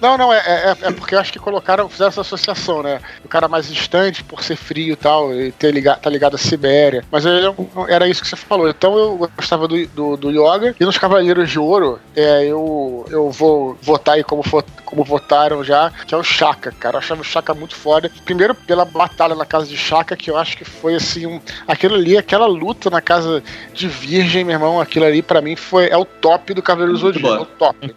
[0.02, 3.00] Não, não, é, é, é, porque eu acho que colocaram, fizeram essa associação, né?
[3.24, 6.38] O cara mais distante por ser frio e tal, e ter ligado, tá ligado à
[6.38, 7.04] Sibéria.
[7.12, 7.56] Mas eu,
[7.88, 8.70] era isso que você falou.
[8.70, 10.76] Então eu gostava do, do, do Yoga.
[10.80, 14.44] E nos Cavaleiros de Ouro, é, eu, eu vou votar aí como,
[14.86, 16.96] como votaram já, que é o Chaka, cara.
[16.96, 18.12] Eu achava o Chaka muito foda.
[18.26, 21.96] Primeiro pela batalha na casa de Chaka, que eu acho que foi assim, um, aquilo
[21.96, 23.44] ali, aquela luta na casa
[23.74, 27.28] de Virgem, meu irmão, aquilo ali pra mim foi, é o top do Cavaleiro Zodíaco.
[27.28, 27.96] É o top.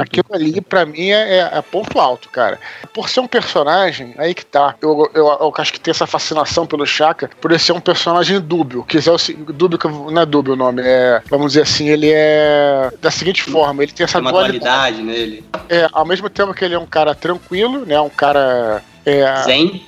[0.00, 2.58] Aquilo, ali pra mim é, é, é, ponto alto, cara.
[2.92, 4.74] Por ser um personagem, aí que tá.
[4.80, 8.40] Eu, eu, eu, acho que tem essa fascinação pelo Chaka, por ele ser um personagem
[8.40, 8.84] dúbio.
[8.84, 9.78] Que é o dúbio,
[10.10, 11.22] não é dúbio o nome, é.
[11.28, 12.90] Vamos dizer assim, ele é.
[13.00, 15.44] Da seguinte forma, ele tem essa tem dualidade nele.
[15.68, 18.00] É, ao mesmo tempo que ele é um cara tranquilo, né?
[18.00, 18.82] Um cara.
[19.04, 19.84] É, Zen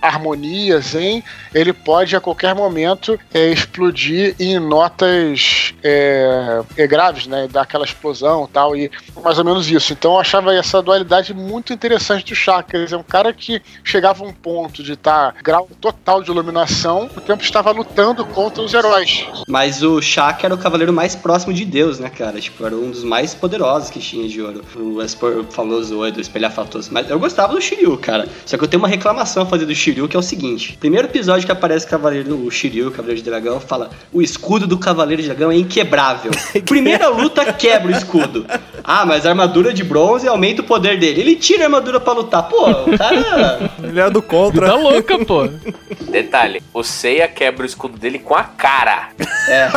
[0.00, 1.22] harmonia, zen,
[1.54, 7.48] ele pode a qualquer momento é, explodir em notas é, é, graves, né?
[7.50, 8.90] Dar aquela explosão tal, e
[9.22, 9.92] mais ou menos isso.
[9.92, 12.86] Então eu achava essa dualidade muito interessante do Chakra.
[12.90, 17.10] É um cara que chegava a um ponto de estar tá, grau total de iluminação,
[17.16, 19.26] o tempo estava lutando contra os heróis.
[19.48, 22.40] Mas o Chakra era o cavaleiro mais próximo de Deus, né, cara?
[22.40, 24.64] Tipo, era um dos mais poderosos que tinha de ouro.
[24.76, 25.44] O Espor
[25.98, 26.90] oi do espelhafatoso.
[26.92, 28.28] Mas eu gostava do Shiryu, cara.
[28.46, 31.08] Só que eu tenho uma reclamação a fazer do Shiryu, que é o seguinte: primeiro
[31.08, 34.78] episódio que aparece o Cavaleiro, o Shiryu, o Cavaleiro de Dragão, fala: o escudo do
[34.78, 36.30] Cavaleiro de Dragão é inquebrável.
[36.64, 38.46] Primeira luta quebra o escudo.
[38.84, 41.20] Ah, mas a armadura de bronze aumenta o poder dele.
[41.20, 42.48] Ele tira a armadura pra lutar.
[42.48, 43.70] Pô, o cara.
[43.82, 44.66] Ele é do contra.
[44.66, 45.48] Tá louca, pô.
[46.10, 49.10] Detalhe: o Seiya quebra o escudo dele com a cara.
[49.48, 49.68] É.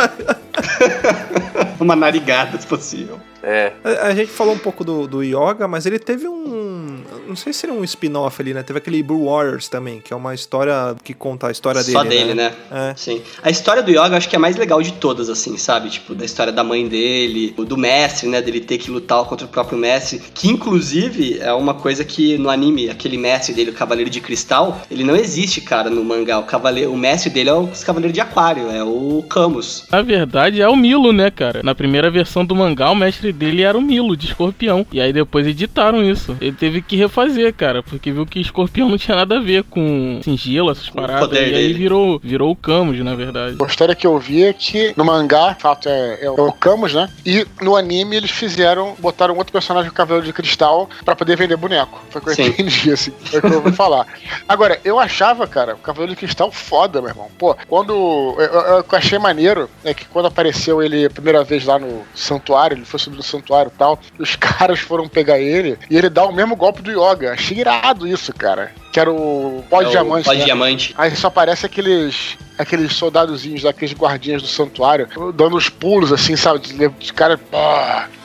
[1.79, 3.19] Uma narigada, se possível.
[3.43, 3.73] É.
[3.83, 7.01] A, a, gente falou um pouco do, do Yoga, mas ele teve um.
[7.27, 8.61] Não sei se seria um spin-off ali, né?
[8.63, 12.19] Teve aquele Blue Warriors também, que é uma história que conta a história Só dele.
[12.19, 12.53] Só dele, né?
[12.69, 12.91] né?
[12.91, 12.95] É.
[12.95, 13.21] Sim.
[13.41, 15.89] A história do Yoga acho que é a mais legal de todas, assim, sabe?
[15.89, 18.41] Tipo, da história da mãe dele, do mestre, né?
[18.41, 20.21] Dele ter que lutar contra o próprio mestre.
[20.33, 24.81] Que inclusive é uma coisa que no anime, aquele mestre dele, o Cavaleiro de Cristal,
[24.89, 26.39] ele não existe, cara, no mangá.
[26.39, 29.85] O, cavaleiro, o mestre dele é o Cavaleiro de Aquário, é o Camus.
[29.91, 31.61] Na verdade, é o Milo, né, cara?
[31.63, 34.85] Na primeira versão do mangá, o mestre dele era o Milo de Escorpião.
[34.91, 36.35] E aí depois editaram isso.
[36.39, 40.19] Ele teve que refazer, cara, porque viu que Escorpião não tinha nada a ver com
[40.23, 41.31] sigilo, essas paradas.
[41.31, 43.57] E aí virou, virou o Camus, na verdade.
[43.61, 46.93] A história que eu vi é que no mangá, de fato, é, é o Camus,
[46.93, 47.09] né?
[47.25, 51.55] E no anime eles fizeram, botaram outro personagem do Cavaleiro de Cristal para poder vender
[51.55, 52.03] boneco.
[52.09, 53.11] Foi o que eu entendi, assim.
[53.25, 54.05] Foi o que eu ouvi falar.
[54.47, 57.27] Agora, eu achava, cara, o Cavaleiro de Cristal foda, meu irmão.
[57.37, 57.93] Pô, quando.
[58.37, 62.03] Eu, eu, eu achei maneiro é que quando apareceu ele a primeira vez lá no
[62.13, 66.09] santuário, ele foi subir no santuário e tal, os caras foram pegar ele e ele
[66.09, 67.33] dá o mesmo golpe do Yoga.
[67.33, 68.71] Achei irado isso, cara.
[68.91, 70.25] Que era o pó de é diamante.
[70.25, 70.45] Pó de né?
[70.45, 70.93] diamante.
[70.97, 76.59] Aí só aparece aqueles aqueles soldadozinhos, aqueles guardinhas do santuário, dando os pulos, assim, sabe?
[76.59, 77.39] De cara.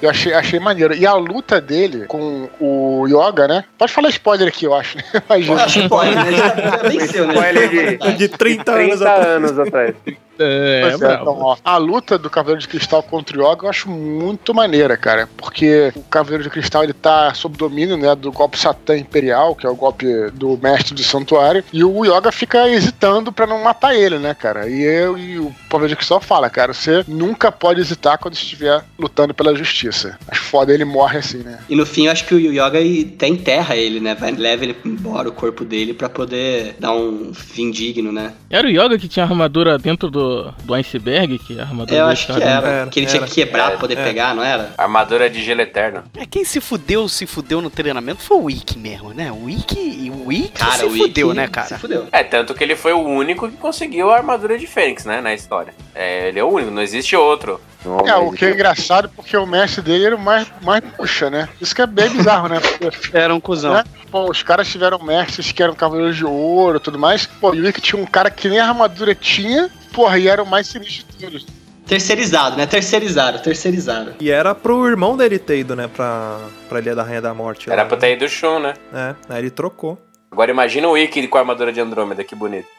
[0.00, 0.94] Eu achei, achei maneiro.
[0.94, 3.64] E a luta dele com o Yoga, né?
[3.78, 5.04] Pode falar spoiler aqui, eu acho, né?
[5.26, 5.60] Imagina.
[5.60, 6.32] Eu acho spoiler, né?
[6.32, 7.34] Já venceu, né?
[7.34, 9.94] Spoiler de, de 30, 30 anos atrás.
[10.38, 13.88] É, é, então, ó, a luta do Cavaleiro de Cristal contra o Yoga eu acho
[13.88, 15.28] muito maneira, cara.
[15.36, 19.66] Porque o Cavaleiro de Cristal ele tá sob domínio né, do golpe Satã Imperial, que
[19.66, 23.94] é o golpe do mestre do santuário, e o Yoga fica hesitando para não matar
[23.94, 24.68] ele, né, cara?
[24.68, 28.84] E, eu, e o Cavaleiro de Cristal fala, cara, você nunca pode hesitar quando estiver
[28.98, 30.18] lutando pela justiça.
[30.28, 31.58] Acho foda, ele morre assim, né?
[31.68, 34.14] E no fim eu acho que o Yoga até enterra ele, né?
[34.14, 38.32] Vai, leva ele embora, o corpo dele, para poder dar um fim digno, né?
[38.50, 42.26] Era o Yoga que tinha armadura dentro do do, iceberg, que a armadura Eu acho
[42.26, 44.72] que era, era, que ele era, tinha que quebrar pra poder pegar, não era?
[44.76, 46.04] Armadura de gelo eterno.
[46.16, 49.30] É, quem se fudeu, se fudeu no treinamento foi o Wick mesmo, né?
[49.30, 51.68] O Wick, o Cara, se o fudeu, né, cara?
[51.68, 52.06] Se fudeu.
[52.12, 55.34] É, tanto que ele foi o único que conseguiu a armadura de Fênix, né, na
[55.34, 55.74] história.
[55.94, 57.60] É, ele é o único, não existe outro.
[58.04, 61.48] É, o que é engraçado porque o mestre dele era o mais, mais puxa, né?
[61.60, 62.58] Isso que é bem bizarro, né?
[62.60, 63.74] Porque, era um cuzão.
[63.74, 63.84] Né?
[64.10, 67.26] Pô, os caras tiveram mestres que eram cavaleiros de ouro e tudo mais.
[67.26, 70.46] Pô, e o Wick tinha um cara que nem armadura tinha, porra, e era o
[70.46, 71.46] mais sinistro de todos.
[71.86, 72.66] Terceirizado, né?
[72.66, 74.14] Terceirizaram, terceirizaram.
[74.18, 75.88] E era pro irmão dele ter ido, né?
[75.88, 77.70] Pra, pra Ilha da Rainha da Morte.
[77.70, 77.88] Era lá.
[77.88, 78.74] pra ter ido o Shun, né?
[78.92, 79.96] É, aí ele trocou.
[80.30, 82.75] Agora imagina o Wiki com a armadura de Andrômeda, que bonito.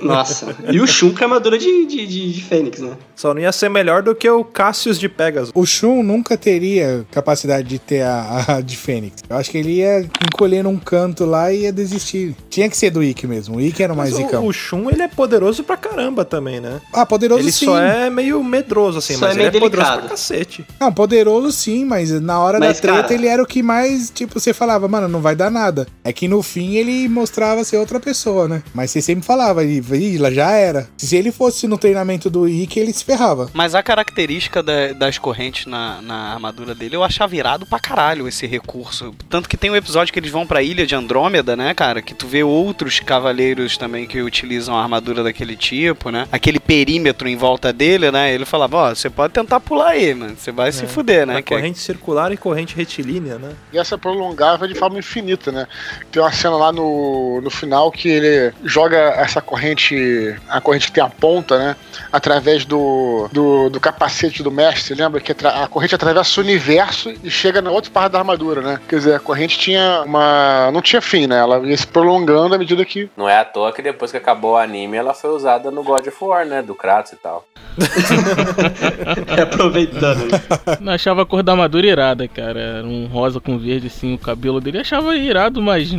[0.00, 0.54] Nossa.
[0.70, 2.92] E o Shun com a armadura de, de, de, de Fênix, né?
[3.16, 5.50] Só não ia ser melhor do que o Cassius de Pegasus.
[5.54, 9.22] O Shun nunca teria capacidade de ter a, a de Fênix.
[9.28, 12.34] Eu acho que ele ia encolher num canto lá e ia desistir.
[12.48, 13.56] Tinha que ser do Ikki mesmo.
[13.56, 16.60] O Ikki era o mais Mas o, o Shun, ele é poderoso pra caramba também,
[16.60, 16.80] né?
[16.92, 17.66] Ah, poderoso ele sim.
[17.66, 20.00] só é meio medroso, assim, Só mas é ele meio é poderoso delicado.
[20.00, 20.64] pra cacete.
[20.80, 24.10] Não, poderoso sim, mas na hora Mas, da treta cara- ele era o que mais,
[24.10, 25.86] tipo, você falava, mano, não vai dar nada.
[26.04, 28.62] É que no fim ele mostrava ser outra pessoa, né?
[28.74, 30.88] Mas você sempre falava, "Ih, ih, lá já era.
[30.96, 33.50] Se ele fosse no treinamento do Ikki, ele se ferrava.
[33.52, 38.26] Mas a característica da- das correntes na, na armadura dele, eu achava irado pra caralho
[38.28, 39.14] esse recurso.
[39.28, 42.00] Tanto que tem um episódio que eles vão pra ilha de Andrômeda, né, cara?
[42.02, 46.26] Que tu vê outros cavaleiros também que utilizam a armadura daquele tipo, né?
[46.32, 48.32] Aquele perímetro em volta dele, né?
[48.32, 50.34] Ele falava, ó, você pode tentar pular aí, mano.
[50.38, 51.38] Você vai se fuder, né?
[51.38, 53.50] É- corrente circular e corrente retilínea, né?
[53.72, 55.66] E essa prolongava de forma infinita, né?
[56.10, 60.92] Tem uma cena lá no, no final que ele joga essa corrente, a corrente que
[60.92, 61.76] tem a ponta, né?
[62.12, 64.94] Através do, do, do capacete do mestre.
[64.94, 68.80] Lembra que a corrente atravessa o universo e chega na outra parte da armadura, né?
[68.88, 70.70] Quer dizer, a corrente tinha uma.
[70.72, 71.38] não tinha fim, né?
[71.38, 73.10] Ela ia se prolongando à medida que.
[73.16, 76.06] Não é à toa que depois que acabou o anime, ela foi usada no God
[76.06, 76.62] of War, né?
[76.62, 77.44] Do Kratos e tal.
[79.42, 80.30] Aproveitando.
[80.30, 80.40] né?
[80.80, 82.58] Não achava a cor da armadura irada, cara.
[82.60, 84.78] Era um rosa com verde, assim, o cabelo dele.
[84.78, 85.92] Achava irado, mas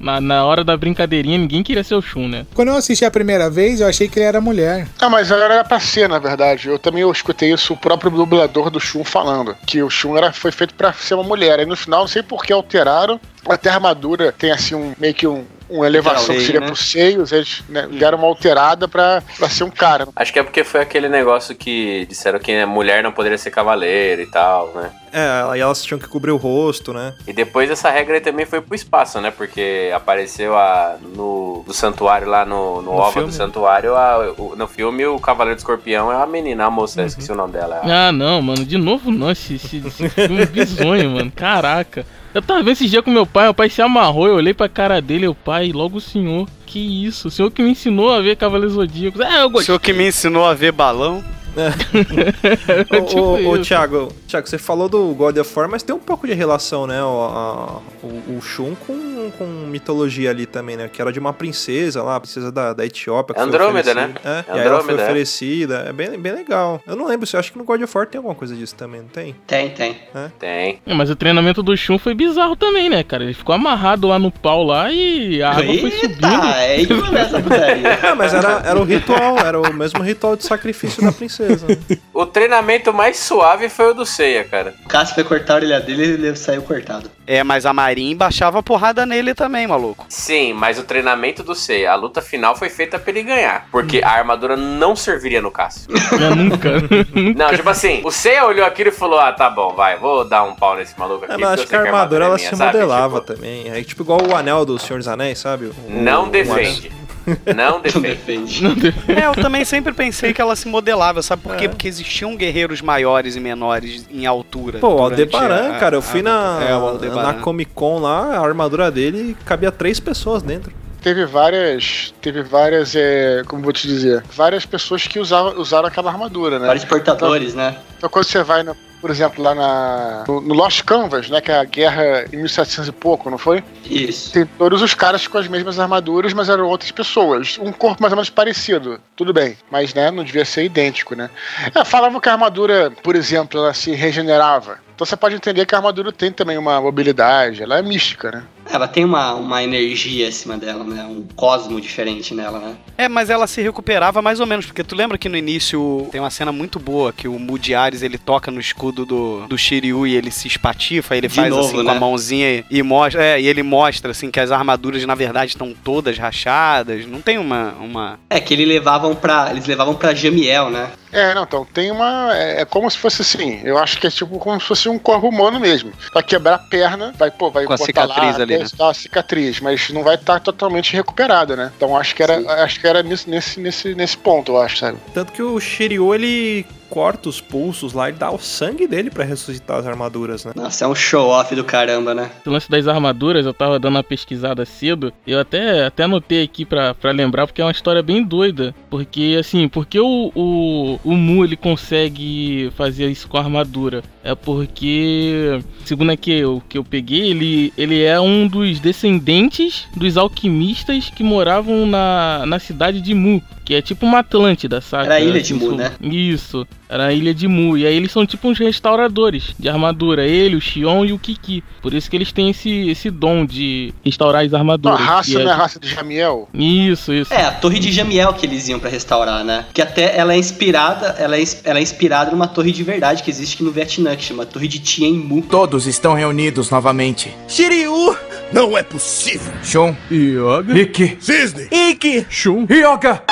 [0.00, 2.46] na, na hora da brincadeirinha ninguém queria ser o Shun, né?
[2.54, 4.86] Quando eu assisti a primeira vez, eu achei que ele era mulher.
[5.00, 6.68] Ah, mas ela era pra ser, na verdade.
[6.68, 9.56] Eu também eu escutei isso, o próprio dublador do Shun falando.
[9.66, 11.58] Que o Shun era, foi feito pra ser uma mulher.
[11.58, 13.20] Aí no final, não sei por que alteraram.
[13.48, 15.44] Até a armadura tem assim um meio que um.
[15.68, 16.66] Uma elevação Lei, que seria né?
[16.66, 20.06] pros seios, eles né, deram uma alterada pra, pra ser um cara.
[20.14, 23.50] Acho que é porque foi aquele negócio que disseram que a mulher não poderia ser
[23.50, 24.90] cavaleiro e tal, né?
[25.12, 27.14] É, aí elas tinham que cobrir o rosto, né?
[27.26, 29.30] E depois essa regra aí também foi pro espaço, né?
[29.30, 33.28] Porque apareceu a, no do santuário lá no, no, No OVA filme?
[33.28, 37.00] do santuário, a- o- no filme o Cavaleiro do Escorpião é uma menina, a moça,
[37.00, 37.80] eu esqueci o nome dela.
[37.82, 41.32] Ah, não, mano, de novo não, esse, esse, esse filme é bizonho, mano.
[41.34, 42.04] Caraca.
[42.36, 44.68] Eu tava vendo esses dias com meu pai, meu pai se amarrou, eu olhei pra
[44.68, 46.46] cara dele, o pai, logo o senhor.
[46.66, 47.28] Que isso?
[47.28, 49.22] O senhor que me ensinou a ver Cavaleiros Zodíacos.
[49.22, 49.64] É, eu O gostei.
[49.66, 51.24] senhor que me ensinou a ver balão.
[52.90, 53.64] Ô, Tipo ô, ô, isso.
[53.64, 57.02] Thiago, Thiago, você falou do God of War, mas tem um pouco de relação, né?
[57.02, 60.88] O, a- o, o Shun com, com mitologia ali também, né?
[60.92, 63.34] Que era de uma princesa lá, princesa da, da Etiópia.
[63.40, 64.14] Andrômeda, né?
[64.24, 65.04] É, e aí ela foi Andrômeda, é.
[65.04, 65.84] oferecida.
[65.88, 66.80] É bem, bem legal.
[66.86, 68.74] Eu não lembro, se eu acho que no God of War tem alguma coisa disso
[68.74, 69.34] também, não tem?
[69.46, 69.96] Tem, tem.
[70.38, 70.78] Tem.
[70.86, 73.24] É, mas o treinamento do Shun foi bizarro também, né, cara?
[73.24, 76.46] Ele ficou amarrado lá no pau lá e a água foi subindo.
[76.68, 77.88] Eita, é putaria.
[77.88, 81.45] É, mas era, era o ritual, era o mesmo ritual de sacrifício da princesa.
[81.48, 81.98] Né?
[82.12, 84.74] O treinamento mais suave foi o do Seiya, cara.
[84.84, 87.10] O Cássio foi cortar a orelha dele e ele saiu cortado.
[87.26, 90.06] É, mas a Marin baixava porrada nele também, maluco.
[90.08, 93.66] Sim, mas o treinamento do Seiya, a luta final foi feita pra ele ganhar.
[93.72, 95.88] Porque a armadura não serviria no Cássio.
[96.16, 96.70] É, nunca.
[97.36, 100.44] Não, tipo assim, o Seiya olhou aquilo e falou: Ah, tá bom, vai, vou dar
[100.44, 101.34] um pau nesse maluco aqui.
[101.34, 102.72] É, mas porque acho que a sei armadura é ela minha, se sabe?
[102.78, 103.68] modelava Tipo, também.
[103.70, 105.66] É tipo igual o anel do Senhor dos Anéis, sabe?
[105.66, 106.90] O- não o defende.
[107.56, 108.68] Não defende.
[108.74, 108.94] Defende.
[109.20, 111.68] É, eu também sempre pensei que ela se modelava, sabe por quê?
[111.68, 114.78] Porque existiam guerreiros maiores e menores em altura.
[114.78, 118.40] Pô, o Aldebaran, a- cara, eu a- fui na, É, na Comic Con lá, a
[118.40, 120.72] armadura dele cabia três pessoas dentro.
[121.02, 122.12] Teve várias.
[122.20, 122.94] Teve várias.
[122.96, 124.24] É, como vou te dizer?
[124.34, 126.66] Várias pessoas que usavam, usaram aquela armadura, né?
[126.66, 127.76] Vários portadores, né?
[127.96, 131.40] Então quando você vai, no- por exemplo, lá na, no, no Lost Canvas, né?
[131.40, 133.62] Que é a guerra em 1700 e pouco, não foi?
[133.84, 134.32] Isso.
[134.32, 137.56] Tem todos os caras com as mesmas armaduras, mas eram outras pessoas.
[137.62, 139.56] Um corpo mais ou menos parecido, tudo bem.
[139.70, 141.30] Mas, né, não devia ser idêntico, né?
[141.72, 144.80] É, falavam que a armadura, por exemplo, ela se regenerava.
[144.96, 148.42] Então você pode entender que a armadura tem também uma mobilidade, ela é mística, né?
[148.70, 151.04] Ela tem uma, uma energia acima dela, né?
[151.04, 152.76] Um cosmo diferente nela, né?
[152.98, 156.20] É, mas ela se recuperava mais ou menos, porque tu lembra que no início tem
[156.20, 160.06] uma cena muito boa que o Moody Ares, ele toca no escudo do, do Shiryu
[160.06, 161.96] e ele se espatifa, ele De faz novo, assim com né?
[161.96, 165.50] a mãozinha e, e mostra, é, e ele mostra assim que as armaduras na verdade
[165.52, 169.48] estão todas rachadas, não tem uma uma É que eles levavam pra.
[169.50, 170.90] Eles levavam pra Jamiel, né?
[171.12, 172.36] É, não, então tem uma.
[172.36, 173.60] É, é como se fosse assim.
[173.64, 175.92] Eu acho que é tipo como se fosse um corpo humano mesmo.
[176.12, 178.70] Vai quebrar a perna, vai, pô, vai Com a botar cicatriz lá, ali, até né?
[178.76, 181.72] dar uma cicatriz, mas não vai estar totalmente recuperada, né?
[181.76, 184.98] Então acho que era, acho que era nesse, nesse, nesse, nesse ponto, eu acho, sabe?
[185.12, 189.24] Tanto que o Shiryu, ele corta os pulsos lá e dá o sangue dele pra
[189.24, 190.52] ressuscitar as armaduras, né?
[190.54, 192.30] Nossa, é um show-off do caramba, né?
[192.40, 195.12] Esse lance das armaduras, eu tava dando uma pesquisada cedo.
[195.26, 198.74] Eu até, até anotei aqui pra, pra lembrar, porque é uma história bem doida.
[198.88, 204.02] Porque, assim, porque o, o, o Mu ele consegue fazer isso com a armadura?
[204.26, 210.16] É porque, segundo aqui o que eu peguei, ele, ele é um dos descendentes dos
[210.16, 215.04] alquimistas que moravam na, na cidade de Mu, que é tipo uma Atlântida, sabe?
[215.04, 215.92] Era a ilha de Mu, né?
[216.02, 217.76] Isso, era a ilha de Mu.
[217.76, 221.62] E aí eles são tipo uns restauradores de armadura, ele, o Xion e o Kiki.
[221.82, 225.00] Por isso que eles têm esse, esse dom de restaurar as A armaduras.
[225.00, 225.50] raça que não é é...
[225.52, 226.48] a raça de Jamiel?
[226.54, 227.32] Isso, isso.
[227.32, 229.64] É, a torre de Jamiel que eles iam pra restaurar, né?
[229.72, 233.30] Que até ela é inspirada, ela é, ela é inspirada numa torre de verdade que
[233.30, 235.42] existe aqui no Vietnã, que chama Torre de Tien Mu.
[235.42, 237.30] Todos estão reunidos novamente.
[237.48, 238.16] Shiryu!
[238.52, 239.52] Não é possível!
[239.62, 240.78] Shun, Yoga.
[240.78, 241.68] Ikki, Cisne!
[241.70, 242.66] Ikki, Shun.
[242.66, 243.22] Ryoga.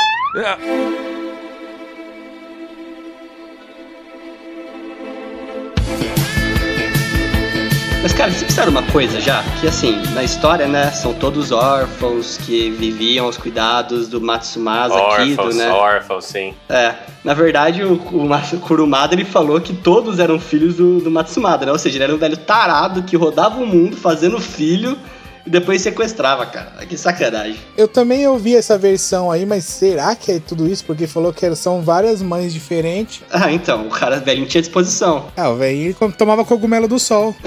[8.04, 9.42] Mas, cara, vocês pensaram uma coisa já?
[9.58, 15.54] Que, assim, na história, né, são todos órfãos que viviam aos cuidados do Matsumasa Kido,
[15.54, 15.70] né?
[15.70, 16.52] órfãos, sim.
[16.68, 21.64] É, na verdade, o, o Kurumada, ele falou que todos eram filhos do, do Matsumada,
[21.64, 21.72] né?
[21.72, 24.98] Ou seja, ele era um velho tarado que rodava o mundo fazendo filho
[25.46, 26.72] e depois sequestrava, cara.
[26.88, 27.56] Que sacanagem.
[27.76, 30.84] Eu também ouvi essa versão aí, mas será que é tudo isso?
[30.84, 33.22] Porque falou que são várias mães diferentes.
[33.44, 35.26] Ah, então, o cara velho não tinha disposição.
[35.36, 37.34] Ah, o velho tomava cogumelo do sol.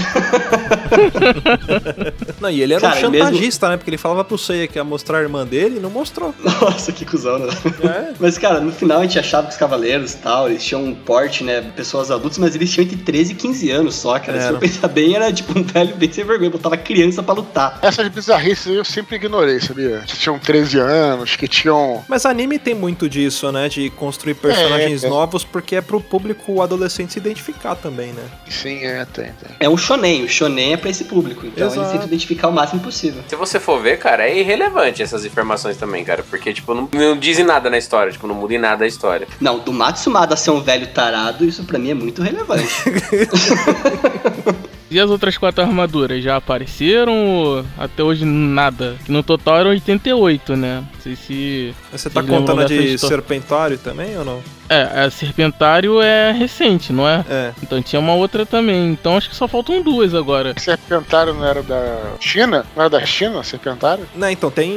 [2.39, 3.77] Não, e ele era Cara, um e mesmo- chantagista, né?
[3.77, 6.33] Porque ele falava pro Seiya que ia mostrar a irmã dele e não mostrou.
[6.43, 7.47] Nossa, que cuzão, né?
[7.83, 8.13] É.
[8.19, 10.93] Mas, cara, no final a gente achava que os cavaleiros e tal, eles tinham um
[10.93, 11.61] porte, né?
[11.75, 14.41] Pessoas adultas, mas eles tinham entre 13 e 15 anos só, cara.
[14.41, 17.79] Se eu pensar bem, era tipo um velho bem sem vergonha, botava criança pra lutar.
[17.87, 20.03] Essas bizarrices aí eu sempre ignorei, sabia?
[20.05, 22.03] Que tinham 13 anos, que tinham.
[22.07, 23.69] Mas anime tem muito disso, né?
[23.69, 25.09] De construir personagens É, é.
[25.09, 28.23] novos, porque é pro público adolescente se identificar também, né?
[28.49, 29.55] Sim, é, tem, tem.
[29.59, 31.81] É um shonen, o shonen é pra esse público, então Exato.
[31.81, 33.23] eles tentam identificar o máximo possível.
[33.27, 36.23] Se você for ver, cara, é irrelevante essas informações também, cara.
[36.29, 39.27] Porque, tipo, não, não dizem nada na história, tipo, não muda em nada a história.
[39.39, 42.67] Não, do Matsumada ser um velho tarado, isso pra mim é muito relevante.
[44.89, 48.95] E as outras quatro armaduras já apareceram até hoje nada?
[49.07, 50.83] No total eram 88, né?
[51.07, 51.75] Não sei se.
[51.91, 52.97] Mas você tá contando de história?
[52.97, 54.41] Serpentário também ou não?
[54.69, 57.23] É, a Serpentário é recente, não é?
[57.29, 57.51] É.
[57.63, 58.91] Então tinha uma outra também.
[58.91, 60.53] Então acho que só faltam duas agora.
[60.57, 62.65] Serpentário não era da China?
[62.75, 64.05] Não era da China, Serpentário?
[64.13, 64.71] Né, então tem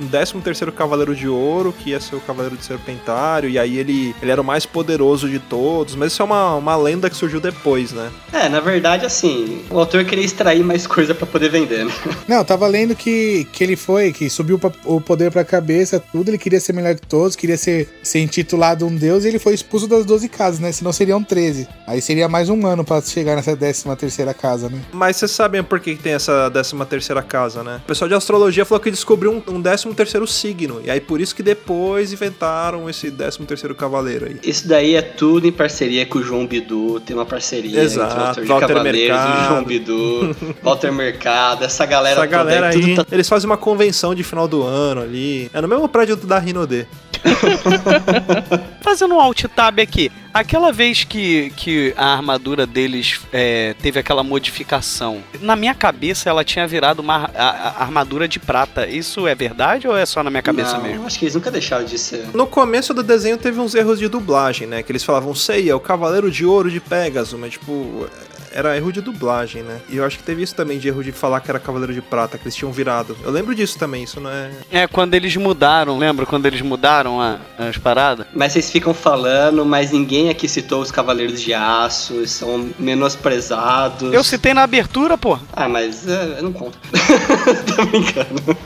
[0.00, 3.78] um 13 terceiro Cavaleiro de Ouro, que ia ser o Cavaleiro de Serpentário, e aí
[3.78, 7.16] ele, ele era o mais poderoso de todos, mas isso é uma, uma lenda que
[7.16, 8.10] surgiu depois, né?
[8.32, 11.92] é, na verdade, assim, o autor queria extrair mais coisa pra poder vender, né?
[12.26, 16.00] Não, eu tava lendo que, que ele foi, que subiu pra- o poder pra cabeça,
[16.00, 16.30] tudo.
[16.30, 19.54] Ele queria ser melhor de todos, queria ser, ser intitulado um deus, e ele foi
[19.54, 20.72] expulso das 12 casas, né?
[20.72, 21.68] Senão seriam 13.
[21.86, 24.80] Aí seria mais um ano pra chegar nessa 13 terceira casa, né?
[24.92, 27.80] Mas vocês sabem por que tem essa 13 terceira casa, né?
[27.84, 31.20] O pessoal de astrologia falou que descobriu um, um 13 terceiro signo, e aí por
[31.20, 34.36] isso que depois inventaram esse 13 terceiro Cavaleiro aí.
[34.42, 38.18] Isso daí é tudo em parceria com o João Bidu, tem uma parceria Exato, entre
[38.18, 39.48] o autor de Walter Cavaleiros e o Mercado.
[39.48, 43.56] João Bidu, Walter Mercado, essa galera Essa galera toda aí, tudo tá eles fazem uma
[43.56, 45.49] convenção de final do ano ali.
[45.52, 46.86] É no mesmo prédio da Rinode.
[48.80, 50.10] Fazendo um alt tab aqui.
[50.32, 56.44] Aquela vez que, que a armadura deles é, teve aquela modificação, na minha cabeça ela
[56.44, 58.86] tinha virado uma a- a- armadura de prata.
[58.86, 61.06] Isso é verdade ou é só na minha cabeça Não, mesmo?
[61.06, 62.28] acho que eles nunca deixaram de ser.
[62.32, 64.82] No começo do desenho teve uns erros de dublagem, né?
[64.82, 68.08] Que eles falavam Seiya, o Cavaleiro de Ouro de Pegasus, mas tipo,
[68.52, 69.78] era erro de dublagem, né?
[69.88, 72.00] E eu acho que teve isso também de erro de falar que era Cavaleiro de
[72.02, 73.16] Prata, que eles tinham virado.
[73.22, 74.50] Eu lembro disso também, isso não é.
[74.70, 76.26] É, quando eles mudaram, lembra?
[76.26, 78.26] Quando eles mudaram a- as paradas?
[78.34, 84.12] Mas vocês ficam falando, mas ninguém aqui citou os Cavaleiros de Aço, eles são menosprezados.
[84.12, 85.38] Eu citei na abertura, pô.
[85.52, 86.78] Ah, mas eu não conto.
[87.76, 88.56] Tô brincando.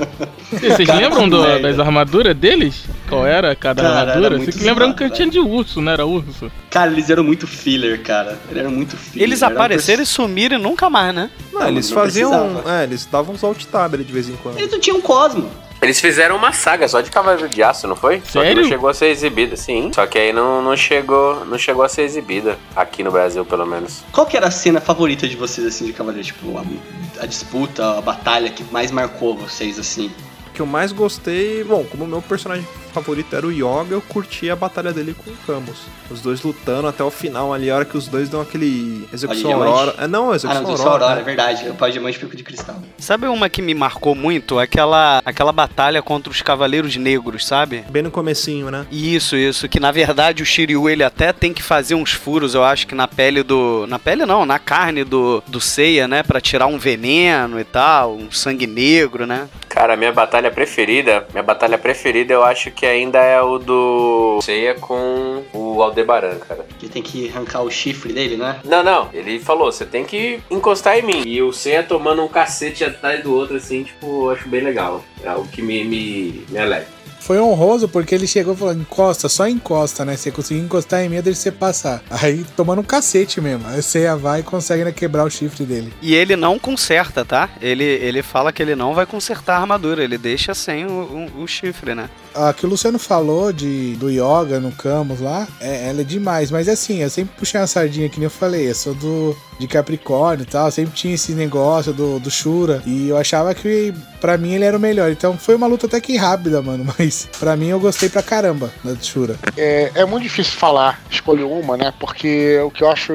[0.52, 2.84] E Vocês Cara, lembram do- das armaduras deles?
[3.08, 4.36] Qual era cada Cara, armadura?
[4.38, 6.50] muito Você que lembram que tinha de urso, não era urso?
[6.70, 8.38] Cara, eles eram muito filler, cara.
[8.50, 9.22] Eles eram muito filler.
[9.28, 11.30] Eles Era um apareceram e sumiram e nunca mais, né?
[11.52, 12.30] Não, Não, eles não faziam.
[12.30, 12.80] precisava.
[12.80, 14.58] É, eles davam uns alt tab ali de vez em quando.
[14.58, 15.50] Eles não tinham Cosmo.
[15.82, 18.22] Eles fizeram uma saga só de Cavaleiro de Aço, não foi?
[18.24, 18.62] Só que Sério?
[18.62, 19.90] não chegou a ser exibida, sim.
[19.94, 22.56] Só que aí não, não, chegou, não chegou a ser exibida.
[22.74, 24.02] Aqui no Brasil, pelo menos.
[24.10, 26.26] Qual que era a cena favorita de vocês, assim, de Cavaleiro?
[26.26, 30.10] Tipo, a, a disputa, a batalha que mais marcou vocês, assim?
[30.48, 31.62] O que eu mais gostei.
[31.64, 35.30] Bom, como o meu personagem favorito era o Yoga, eu curti a batalha dele com
[35.30, 35.78] o Camus.
[36.10, 39.06] Os dois lutando até o final ali, a hora que os dois dão aquele.
[39.12, 39.52] Execução.
[39.52, 39.94] Aurora.
[39.98, 40.92] É, não, Ah, Execução não, do Aurora.
[41.04, 41.20] Aurora, né?
[41.20, 41.68] é verdade.
[41.68, 42.76] O pau de diamante fica de cristal.
[42.98, 44.58] Sabe uma que me marcou muito?
[44.58, 47.84] Aquela, aquela batalha contra os Cavaleiros Negros, sabe?
[47.90, 48.86] Bem no comecinho, né?
[48.90, 49.68] Isso, isso.
[49.68, 52.94] Que na verdade o Shiryu ele até tem que fazer uns furos, eu acho que
[52.94, 53.86] na pele do.
[53.88, 56.22] Na pele não, na carne do, do Seiya, né?
[56.22, 59.48] Pra tirar um veneno e tal, um sangue negro, né?
[59.74, 64.76] Cara, minha batalha preferida, minha batalha preferida eu acho que ainda é o do Seiya
[64.76, 66.64] com o Aldebaran, cara.
[66.78, 68.60] Que tem que arrancar o chifre dele, né?
[68.64, 69.10] Não, não.
[69.12, 71.22] Ele falou, você tem que encostar em mim.
[71.26, 75.04] E o Seiya tomando um cacete atrás do outro, assim, tipo, eu acho bem legal.
[75.20, 76.93] É algo que me, me, me alegra.
[77.24, 80.14] Foi honroso porque ele chegou e falou: encosta, só encosta, né?
[80.14, 82.02] Você conseguir encostar em mim dele você passar.
[82.10, 83.66] Aí tomando um cacete mesmo.
[83.66, 85.90] Aí você vai e consegue né, quebrar o chifre dele.
[86.02, 87.48] E ele não conserta, tá?
[87.62, 91.42] Ele, ele fala que ele não vai consertar a armadura, ele deixa sem o, o,
[91.44, 92.10] o chifre, né?
[92.34, 96.50] A que o Luciano falou de, do yoga no Camus lá, é, ela é demais.
[96.50, 98.68] Mas assim, eu sempre puxei uma sardinha, que nem eu falei.
[98.68, 100.70] Eu sou do, de Capricórnio e tal.
[100.70, 102.82] Sempre tinha esse negócio do, do Shura.
[102.86, 105.10] E eu achava que pra mim ele era o melhor.
[105.10, 106.86] Então foi uma luta até que rápida, mano.
[106.98, 109.36] Mas pra mim eu gostei pra caramba da Shura.
[109.56, 111.92] É, é muito difícil falar, escolher uma, né?
[112.00, 113.12] Porque o que eu acho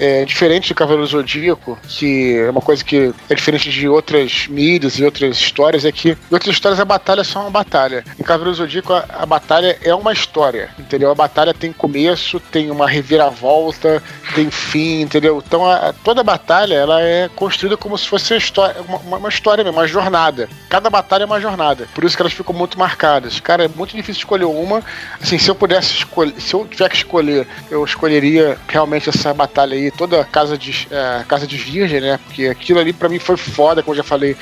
[0.00, 4.98] é, diferente de Cavaleiro Zodíaco, que é uma coisa que é diferente de outras mídias
[4.98, 8.04] e outras histórias, é que em outras histórias a batalha é só uma batalha.
[8.18, 11.10] Em Cavaleiro Zodíaco a, a batalha é uma história, entendeu?
[11.10, 14.02] A batalha tem começo, tem uma reviravolta,
[14.34, 15.42] tem fim, entendeu?
[15.46, 19.62] Então a, toda batalha ela é construída como se fosse uma história, uma, uma história
[19.62, 20.48] mesmo, uma jornada.
[20.68, 21.88] Cada batalha é uma jornada.
[21.94, 23.40] Por isso que elas ficam muito marcadas.
[23.40, 24.82] Cara, é muito difícil escolher uma.
[25.20, 29.74] Assim, se eu pudesse escolher, se eu tiver que escolher, eu escolheria realmente essa batalha
[29.74, 32.18] aí, toda a casa de é, casa de virgem, né?
[32.26, 34.36] Porque aquilo ali para mim foi foda, como eu já falei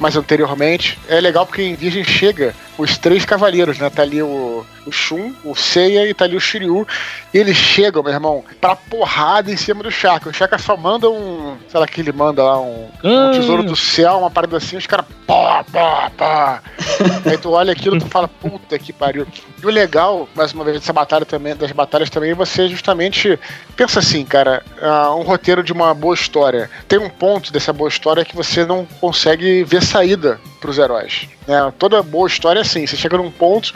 [0.00, 0.98] mais anteriormente.
[1.06, 3.90] É legal porque em Virgem chega os três cavaleiros, né?
[3.90, 6.86] Tá ali o, o Shun, o Seiya e tá ali o Shiryu.
[7.32, 10.28] E eles chegam, meu irmão, pra porrada em cima do Shaka.
[10.28, 11.56] O Shaka só manda um.
[11.68, 14.86] Sei lá que ele manda lá, um, um tesouro do céu, uma parada assim, os
[14.86, 15.06] caras.
[15.26, 16.62] Pá, pá, pá.
[17.24, 19.26] Aí tu olha aquilo e tu fala, puta que pariu.
[19.62, 23.38] E o legal, mais uma vez, dessa batalha também, das batalhas também, é você justamente.
[23.76, 26.70] Pensa assim, cara, uh, um roteiro de uma boa história.
[26.88, 31.28] Tem um ponto dessa boa história que você não consegue ver saída pros heróis.
[31.46, 31.72] Né?
[31.78, 33.72] Toda boa história é assim, você chega num ponto,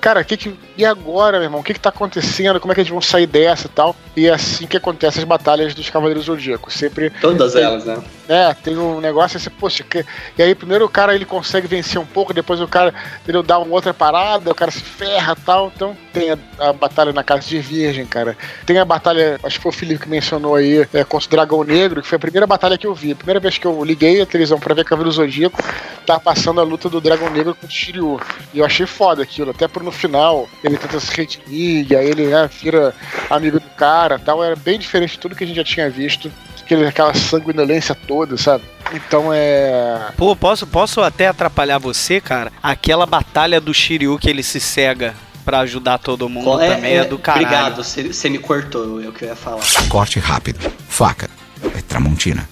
[0.00, 1.60] cara, que que, e agora, meu irmão?
[1.60, 2.60] O que que tá acontecendo?
[2.60, 3.96] Como é que eles vão sair dessa e tal?
[4.16, 6.74] E é assim que acontece as batalhas dos Cavaleiros Zodíacos.
[6.74, 7.10] Sempre.
[7.20, 8.02] Todas elas, né?
[8.30, 10.06] É, tem um negócio assim, poxa, que,
[10.38, 12.94] e aí primeiro o cara ele consegue vencer um pouco, depois o cara
[13.26, 15.72] ele dá uma outra parada, o cara se ferra tal.
[15.74, 18.36] Então tem a, a, batalha na Casa de Virgem, cara.
[18.64, 21.64] Tem a batalha, acho que foi o Felipe que mencionou aí, é, contra o Dragão
[21.64, 23.10] Negro, que foi a primeira batalha que eu vi.
[23.10, 25.60] A primeira vez que eu liguei a televisão pra ver Cavaleiro Zodíaco,
[26.06, 28.20] tá passando a luta do Dragão Negro contra o Shiryu.
[28.54, 32.06] E eu achei foda aquilo, até por no final ele tenta se redimir, e aí
[32.06, 32.94] ele né, vira
[33.28, 34.44] amigo do cara tal.
[34.44, 36.30] Era bem diferente de tudo que a gente já tinha visto.
[36.70, 38.62] Aquele, aquela sanguinolência toda, sabe?
[38.92, 40.12] Então é.
[40.16, 42.52] Pô, posso, posso até atrapalhar você, cara?
[42.62, 46.96] Aquela batalha do Shiryu que ele se cega para ajudar todo mundo é, também é,
[46.98, 47.44] é do caralho.
[47.44, 49.64] Obrigado, você me cortou, é o que eu ia falar.
[49.88, 50.60] Corte rápido.
[50.88, 51.28] Faca.
[51.76, 52.48] É Tramontina.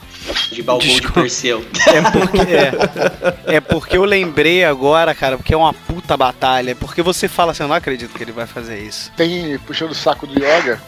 [0.51, 1.64] De balcão de Perseu.
[1.87, 2.41] É porque,
[3.53, 6.75] é, é porque eu lembrei agora, cara, porque é uma puta batalha.
[6.75, 9.12] Porque você fala assim, eu não acredito que ele vai fazer isso.
[9.16, 10.81] Tem, puxando o saco do Yoga,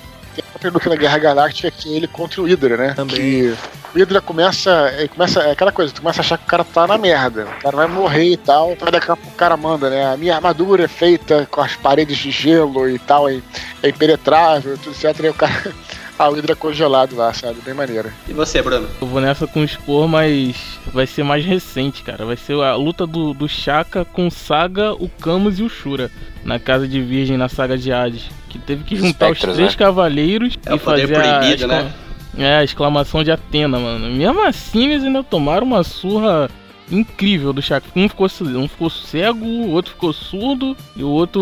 [0.60, 2.94] tem a própria luta na Guerra Galáctica que é ele contra o Hydra, né?
[2.94, 3.16] Também.
[3.16, 3.56] Que
[3.94, 6.86] o Hydra começa, começa, é aquela coisa, tu começa a achar que o cara tá
[6.86, 9.90] na merda, o cara vai morrer e tal, então daqui a pouco o cara manda,
[9.90, 10.12] né?
[10.12, 13.40] A minha armadura é feita com as paredes de gelo e tal, é,
[13.82, 15.74] é impenetrável, tudo certo, e o cara.
[16.22, 17.62] Ah, o Hydra congelado lá, sabe?
[17.64, 18.12] Bem maneiro.
[18.28, 18.86] E você, Bruno?
[19.00, 20.54] Eu vou nessa com o Spor, mas
[20.92, 22.26] vai ser mais recente, cara.
[22.26, 26.10] Vai ser a luta do, do Shaka com o Saga, o Camus e o Shura.
[26.44, 28.28] Na Casa de Virgem, na saga de Hades.
[28.50, 29.78] Que teve que juntar Espectros, os três né?
[29.78, 31.92] cavaleiros É e fazer a, proibido, excla- né?
[32.36, 34.14] É, a exclamação de Atena, mano.
[34.14, 36.50] Mesmo assim, eles ainda tomaram uma surra
[36.90, 37.86] incrível do Shaka.
[37.94, 41.40] Um ficou, um ficou cego, o outro ficou surdo e o outro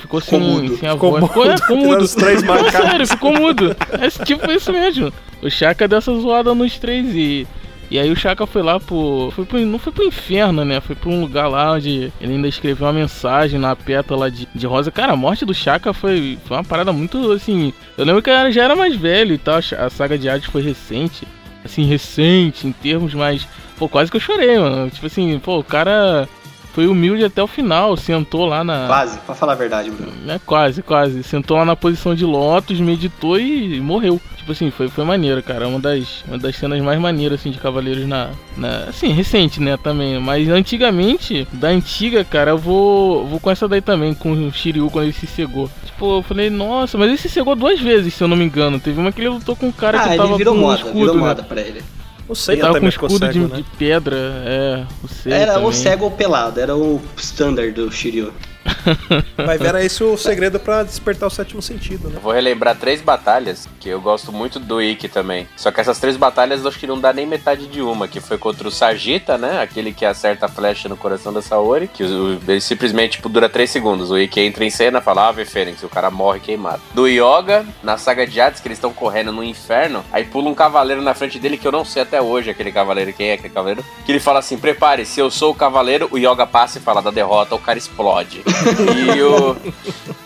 [0.00, 0.76] ficou, Ficou sem, mudo.
[0.76, 1.20] sem a Ficou voz.
[1.22, 2.02] mudo, Ficou, é, ficou mudo.
[2.04, 3.76] os três Não, sério, ficou mudo.
[3.92, 5.12] É tipo isso mesmo.
[5.42, 7.46] O Shaka deu essa zoada nos três e.
[7.88, 9.60] E aí o Chaka foi lá pro, foi pro.
[9.60, 10.80] Não foi pro inferno, né?
[10.80, 14.66] Foi pra um lugar lá onde ele ainda escreveu uma mensagem na pétala de, de
[14.66, 14.90] rosa.
[14.90, 17.72] Cara, a morte do Chaka foi, foi uma parada muito assim.
[17.96, 19.60] Eu lembro que eu já era mais velho e tal.
[19.78, 21.28] A saga de Hades foi recente.
[21.64, 23.46] Assim, recente em termos, mas.
[23.78, 24.90] Pô, quase que eu chorei, mano.
[24.90, 26.28] Tipo assim, pô, o cara
[26.76, 27.96] foi humilde até o final.
[27.96, 28.86] Sentou lá na.
[28.86, 30.12] Quase, pra falar a verdade, Bruno.
[30.28, 31.22] É, quase, quase.
[31.22, 34.20] Sentou lá na posição de Lotus, meditou e morreu.
[34.36, 35.66] Tipo assim, foi, foi maneiro, cara.
[35.66, 38.84] Uma das, uma das cenas mais maneiras, assim, de Cavaleiros na, na.
[38.88, 40.20] Assim, recente, né, também.
[40.20, 44.90] Mas antigamente, da antiga, cara, eu vou, vou com essa daí também, com o Shiryu
[44.90, 45.70] quando ele se cegou.
[45.86, 48.78] Tipo, eu falei, nossa, mas ele se cegou duas vezes, se eu não me engano.
[48.78, 50.62] Teve uma que ele lutou com um cara ah, que ele tava virou com um
[50.62, 51.20] moda, escudo, virou né?
[51.22, 51.82] moda pra ele.
[52.28, 53.56] O Seiya tava com um também ficou escudo cego, de, né?
[53.58, 54.84] de pedra, é.
[55.02, 55.66] O Seiya Era também.
[55.66, 58.32] ou cego ou pelado, era o standard do Shiryu.
[59.36, 62.16] Vai ver, era esse o segredo pra despertar o sétimo sentido, né?
[62.16, 65.46] Eu vou relembrar três batalhas, que eu gosto muito do Ikki também.
[65.56, 68.20] Só que essas três batalhas eu acho que não dá nem metade de uma, que
[68.20, 69.60] foi contra o Sagita, né?
[69.62, 73.70] Aquele que acerta a flecha no coração da Saori, que ele simplesmente tipo, dura três
[73.70, 74.10] segundos.
[74.10, 76.82] O Ikki entra em cena, fala Ave Fênix, e o cara morre queimado.
[76.94, 80.54] Do Yoga, na saga de Hades, que eles estão correndo no inferno, aí pula um
[80.54, 83.52] cavaleiro na frente dele, que eu não sei até hoje aquele cavaleiro, quem é aquele
[83.52, 87.02] cavaleiro, que ele fala assim, prepare-se, eu sou o cavaleiro, o Yoga passa e fala
[87.02, 88.42] da derrota, o cara explode.
[89.16, 89.56] e o...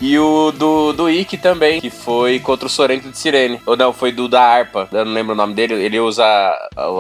[0.01, 3.61] E o do, do Ikki também, que foi contra o Sorento de Sirene.
[3.67, 4.89] Ou não, foi do da harpa.
[4.91, 5.75] Eu não lembro o nome dele.
[5.75, 6.25] Ele usa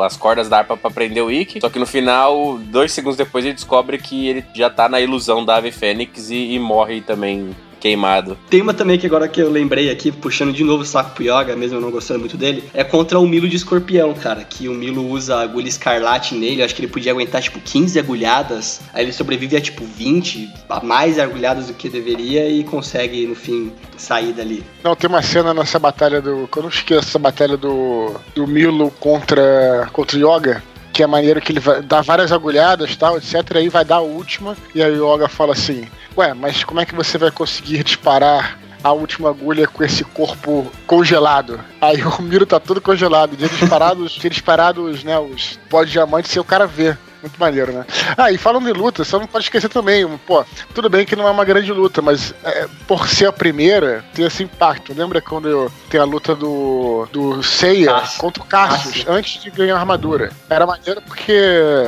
[0.04, 1.60] as cordas da harpa pra prender o Ikki.
[1.62, 5.44] Só que no final, dois segundos depois, ele descobre que ele já tá na ilusão
[5.44, 8.36] da ave fênix e, e morre também queimado.
[8.48, 11.24] Tem uma também que agora que eu lembrei aqui, puxando de novo o saco pro
[11.24, 14.44] Yoga, mesmo eu não gostando muito dele, é contra o Milo de escorpião, cara.
[14.44, 17.98] Que o Milo usa agulha escarlate nele, eu acho que ele podia aguentar tipo 15
[17.98, 23.26] agulhadas, aí ele sobrevive a tipo 20, a mais agulhadas do que deveria e consegue
[23.26, 24.64] no fim sair dali.
[24.82, 26.48] Não, tem uma cena nessa batalha do.
[26.48, 28.14] Que eu não esqueço essa batalha do.
[28.34, 29.88] do Milo contra.
[29.92, 30.62] contra o Yoga.
[30.92, 33.34] Que é maneiro que ele vai dar várias agulhadas tal, etc.
[33.54, 34.56] E aí vai dar a última.
[34.74, 35.86] E o Yoga fala assim:
[36.16, 40.70] Ué, mas como é que você vai conseguir disparar a última agulha com esse corpo
[40.86, 41.60] congelado?
[41.80, 43.36] Aí o Miro tá todo congelado.
[43.38, 45.18] E eles parados, eles parados, né?
[45.18, 46.98] Os pó de diamante, sem o cara ver.
[47.22, 47.84] Muito maneiro, né?
[48.16, 50.44] Ah, e falando em luta, você não pode esquecer também, pô,
[50.74, 54.24] tudo bem que não é uma grande luta, mas é, por ser a primeira, tem
[54.24, 54.94] esse impacto.
[54.94, 58.20] Lembra quando eu, tem a luta do, do Seiya Cássio.
[58.20, 59.12] contra o Cassius, Cássio.
[59.12, 60.30] antes de ganhar a armadura?
[60.48, 61.40] Era maneiro porque,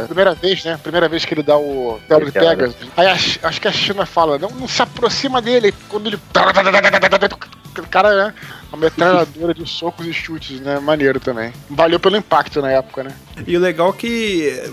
[0.06, 0.78] primeira vez, né?
[0.82, 2.76] Primeira vez que ele dá o Telo de Pegasus.
[2.96, 5.74] Aí a acho que a China fala, não, não se aproxima dele.
[5.88, 6.16] Quando ele.
[6.16, 8.34] O cara, né?
[8.70, 10.78] Uma metralhadora de socos e chutes, né?
[10.78, 11.52] Maneiro também.
[11.70, 13.14] Valeu pelo impacto na época, né?
[13.46, 14.72] E o legal é que,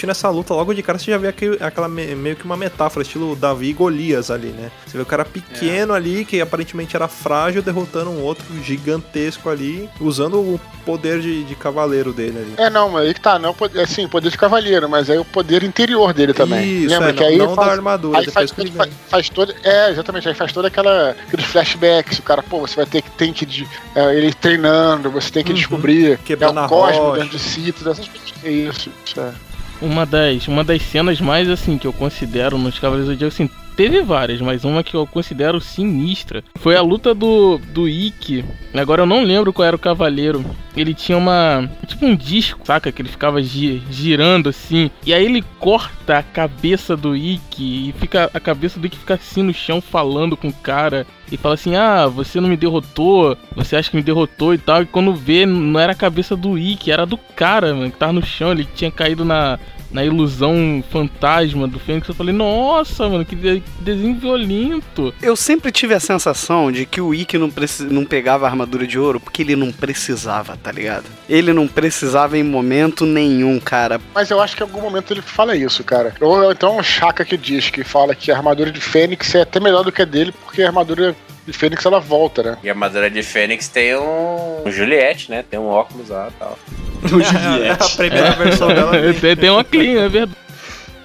[0.00, 2.56] assistindo essa luta, logo de cara você já vê aquele- aquela me- meio que uma
[2.56, 4.70] metáfora, estilo Davi e Golias ali, né?
[4.86, 9.88] Você vê o cara pequeno ali, que aparentemente era frágil, derrotando um outro gigantesco ali,
[10.00, 12.54] usando o poder de, de cavaleiro dele ali.
[12.56, 15.62] É, não, mas aí que tá, não, assim, poder de cavaleiro, mas aí o poder
[15.62, 16.84] interior dele também.
[16.84, 18.70] Isso, Lembra é, que aí não, não faz, da armadura, aí depois faz, que ele
[18.70, 22.76] faz, faz todo, é, exatamente, aí faz toda aquela aqueles flashbacks, o cara, pô, você
[22.76, 25.56] vai ter que tem que de- é, ele treinando, você tem que Uhum.
[25.58, 27.20] descobrir Quebrando é o cosmo rocha.
[27.22, 28.30] dentro de si, todas essas coisas.
[28.42, 29.32] É isso, isso é.
[29.80, 33.50] Uma das, uma das cenas mais assim que eu considero nos Cavaleiros do Zodíaco, assim,
[33.80, 38.44] teve várias, mas uma que eu considero sinistra foi a luta do do Ikki.
[38.74, 40.44] Agora eu não lembro qual era o cavaleiro.
[40.76, 44.90] Ele tinha uma tipo um disco, saca, que ele ficava gi- girando assim.
[45.06, 49.14] E aí ele corta a cabeça do Ikki e fica a cabeça do Ikki fica
[49.14, 53.34] assim no chão falando com o cara e fala assim: "Ah, você não me derrotou.
[53.56, 54.82] Você acha que me derrotou e tal".
[54.82, 58.12] E quando vê, não era a cabeça do Ikki, era do cara, mano, que tava
[58.12, 59.58] no chão, ele tinha caído na
[59.90, 65.12] na ilusão fantasma do Fênix, eu falei, nossa, mano, que de- que desenho violento.
[65.22, 67.50] Eu sempre tive a sensação de que o Ikki não,
[67.90, 71.04] não pegava a armadura de ouro porque ele não precisava, tá ligado?
[71.28, 74.00] Ele não precisava em momento nenhum, cara.
[74.14, 76.14] Mas eu acho que em algum momento ele fala isso, cara.
[76.20, 79.42] Ou então é um Chaka que diz que fala que a armadura de Fênix é
[79.42, 81.14] até melhor do que a dele, porque a armadura
[81.46, 82.58] de Fênix ela volta, né?
[82.62, 85.44] E a armadura de Fênix tem um, um Juliette, né?
[85.48, 86.58] Tem um óculos lá e tal.
[87.02, 87.82] O Juliette.
[87.82, 88.92] a primeira versão dela.
[89.18, 90.36] tem, tem uma clean, é verdade.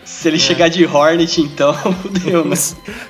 [0.03, 1.73] Se ele chegar de Hornet, então,
[2.23, 2.55] deu, né?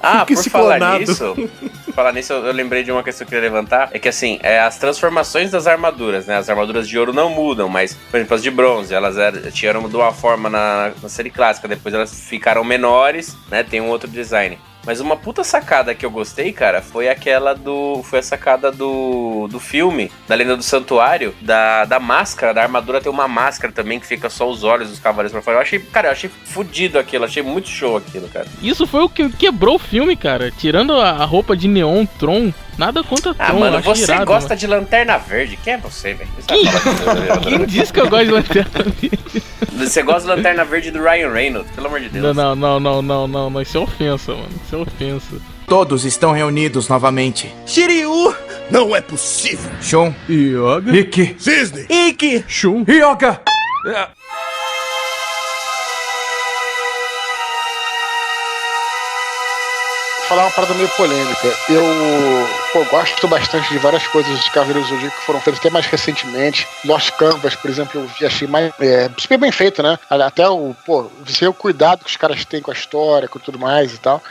[0.02, 1.00] Ah, por falar clonado.
[1.00, 1.50] nisso,
[1.94, 3.90] falar nisso, eu eu lembrei de uma questão que eu queria levantar.
[3.92, 6.38] É que assim, é, as transformações das armaduras, né?
[6.38, 9.90] As armaduras de ouro não mudam, mas, por exemplo, as de bronze, elas eram, tinham
[9.90, 13.62] de uma forma na, na série clássica, depois elas ficaram menores, né?
[13.62, 14.58] Tem um outro design.
[14.86, 18.02] Mas uma puta sacada que eu gostei, cara, foi aquela do.
[18.04, 23.02] Foi a sacada do, do filme, da Lenda do Santuário, da, da máscara, da armadura
[23.02, 25.58] tem uma máscara também que fica só os olhos dos cavaleiros pra fora.
[25.58, 28.48] Eu achei, cara, eu achei fudido aquilo, achei muito show aquilo, cara.
[28.62, 30.52] Isso foi o que quebrou o filme, cara.
[30.52, 33.60] Tirando a roupa de neon Tron, nada contra Ah, Tron.
[33.60, 34.60] mano, eu acho você irado, gosta mano.
[34.60, 35.58] de lanterna verde.
[35.64, 36.30] Quem é você, velho?
[36.38, 36.48] Você
[37.50, 37.66] Quem?
[37.66, 39.12] disse que eu gosto de lanterna verde?
[39.74, 42.36] Você gosta de lanterna verde do Ryan Reynolds, pelo amor de Deus.
[42.36, 43.62] não, não, não, não, não, não.
[43.62, 44.50] Isso é ofensa, mano.
[44.66, 45.36] Isso é ofensa.
[45.68, 47.54] Todos estão reunidos novamente.
[47.66, 48.36] Shiryu!
[48.70, 49.72] Não é possível!
[49.82, 50.96] Shun, Yoga.
[50.96, 51.86] Ikki, Cisne!
[51.90, 52.86] Ikki, Shun.
[52.88, 53.42] Yoga.
[60.28, 61.56] Falar uma parada meio polêmica.
[61.70, 61.84] Eu
[62.74, 65.86] pô, gosto bastante de várias coisas de Cavaleiros do Zodíaco que foram feitas até mais
[65.86, 66.68] recentemente.
[66.84, 69.98] Lost Canvas, por exemplo, eu vi- achei mais é, super bem feito, né?
[70.10, 73.60] Até o, pô, você o cuidado que os caras têm com a história, com tudo
[73.60, 74.22] mais e tal.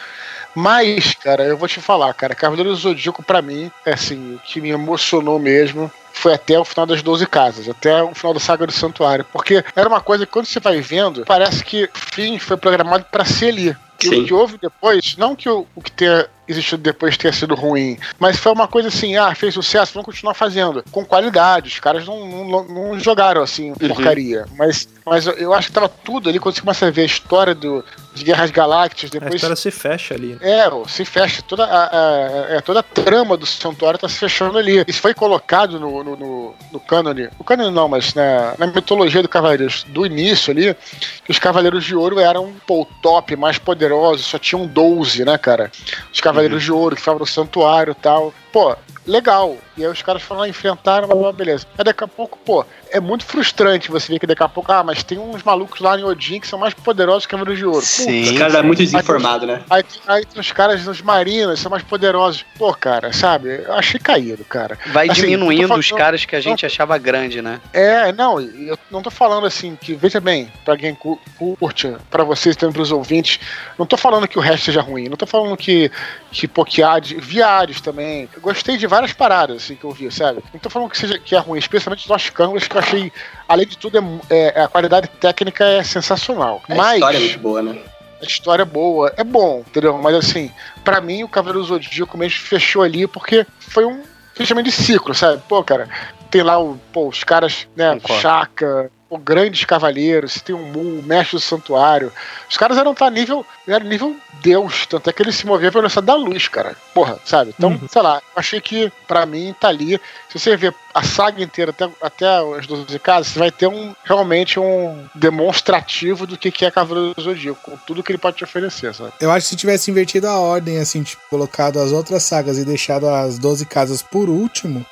[0.54, 4.38] Mas, cara, eu vou te falar, cara, Cavaleiros do Zodíaco pra mim, é assim, o
[4.38, 8.40] que me emocionou mesmo foi até o final das 12 casas, até o final da
[8.40, 11.90] saga do Santuário, porque era uma coisa que quando você vai vendo, parece que o
[12.12, 13.76] fim foi programado pra ser ali.
[13.98, 14.22] que Sim.
[14.22, 17.96] o que houve depois, não que o, o que ter existido depois tenha sido ruim,
[18.18, 21.68] mas foi uma coisa assim, ah, fez sucesso, vamos continuar fazendo, com qualidade.
[21.68, 24.44] Os caras não, não, não jogaram assim, porcaria.
[24.58, 27.54] Mas, mas eu- acho que tava tudo ali, quando você começa a ver a história
[27.54, 29.36] do, de Guerras Galácticas, A depois.
[29.36, 30.36] história se fecha ali.
[30.42, 31.40] É, ó, se fecha.
[31.40, 34.84] Toda a, a- é, toda a trama do santuário tá se fechando ali.
[34.86, 37.28] Isso foi colocado no, no, no, no cânone.
[37.38, 40.76] No cânone não, mas na, na mitologia do Cavaleiros do início ali,
[41.24, 45.38] que os Cavaleiros de Ouro eram pô, o top, mais poderosos, só tinham 12, né,
[45.38, 45.72] cara?
[46.12, 48.32] Os Cavaleiros de Ouro que ficavam no santuário e tal.
[48.54, 49.56] Pô, legal.
[49.76, 51.66] E aí os caras foram lá, enfrentaram, blá, blá, beleza.
[51.76, 54.84] Aí daqui a pouco, pô, é muito frustrante você ver que daqui a pouco, ah,
[54.84, 57.84] mas tem uns malucos lá em Odin que são mais poderosos que Cavaleiros de Ouro.
[57.84, 59.60] Sim, Puta, os caras eram muito Aí desinformados, né?
[59.68, 62.44] Aí, tem- aí tem os caras, os marinos, são mais poderosos.
[62.56, 63.64] Pô, cara, sabe?
[63.66, 64.78] Eu achei caído, cara.
[64.92, 67.60] Vai Assim, diminuindo tô os falando- caras que a gente achava grande, né?
[67.72, 71.20] É, não, eu não tô falando assim que, veja bem, pra quem cu-
[71.58, 73.40] curte, pra vocês também pros ouvintes,
[73.76, 75.90] não tô falando que o resto seja ruim, não tô falando que,
[76.30, 80.10] que pô, que Hades, vi Hades também, gostei de várias paradas, assim, que eu vi,
[80.12, 80.42] sabe?
[80.52, 83.12] Não tô falando que, seja, que é ruim, especialmente Lost Canvas, que eu achei,
[83.48, 86.62] além de tudo, é é- a qualidade técnica é sensacional.
[86.68, 87.78] A Mas, história é muito boa, né?
[88.22, 89.98] a história é boa, é bom, entendeu?
[89.98, 90.50] Mas assim,
[90.84, 94.02] pra mim o Cavaleiro do Zodíaco mesmo fechou ali porque foi um
[94.34, 95.42] fechamento de ciclo, sabe?
[95.48, 95.88] Pô, cara,
[96.30, 98.22] tem lá o, pô, os caras, né, Concordo.
[98.22, 102.12] Chaka, grandes cavaleiros, tem o Mu, o mestre do santuário.
[102.48, 105.82] Os caras eram tá nível, eram nível Deus, tanto é que ele se movia pela
[105.82, 106.76] velocidade da luz, cara.
[106.92, 107.54] Porra, sabe?
[107.56, 110.00] Então, sei lá, achei que pra mim tá ali.
[110.28, 112.26] Se você ver a saga inteira até, até
[112.58, 117.14] as 12 casas, você vai ter um realmente um demonstrativo do que que é Cavaleiro
[117.14, 119.12] do Zodíaco, com tudo que ele pode te oferecer, sabe?
[119.20, 122.64] Eu acho que se tivesse invertido a ordem, assim, tipo, colocado as outras sagas e
[122.64, 124.84] deixado as 12 casas por último,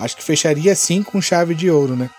[0.00, 2.10] acho que fecharia sim com chave de ouro, né?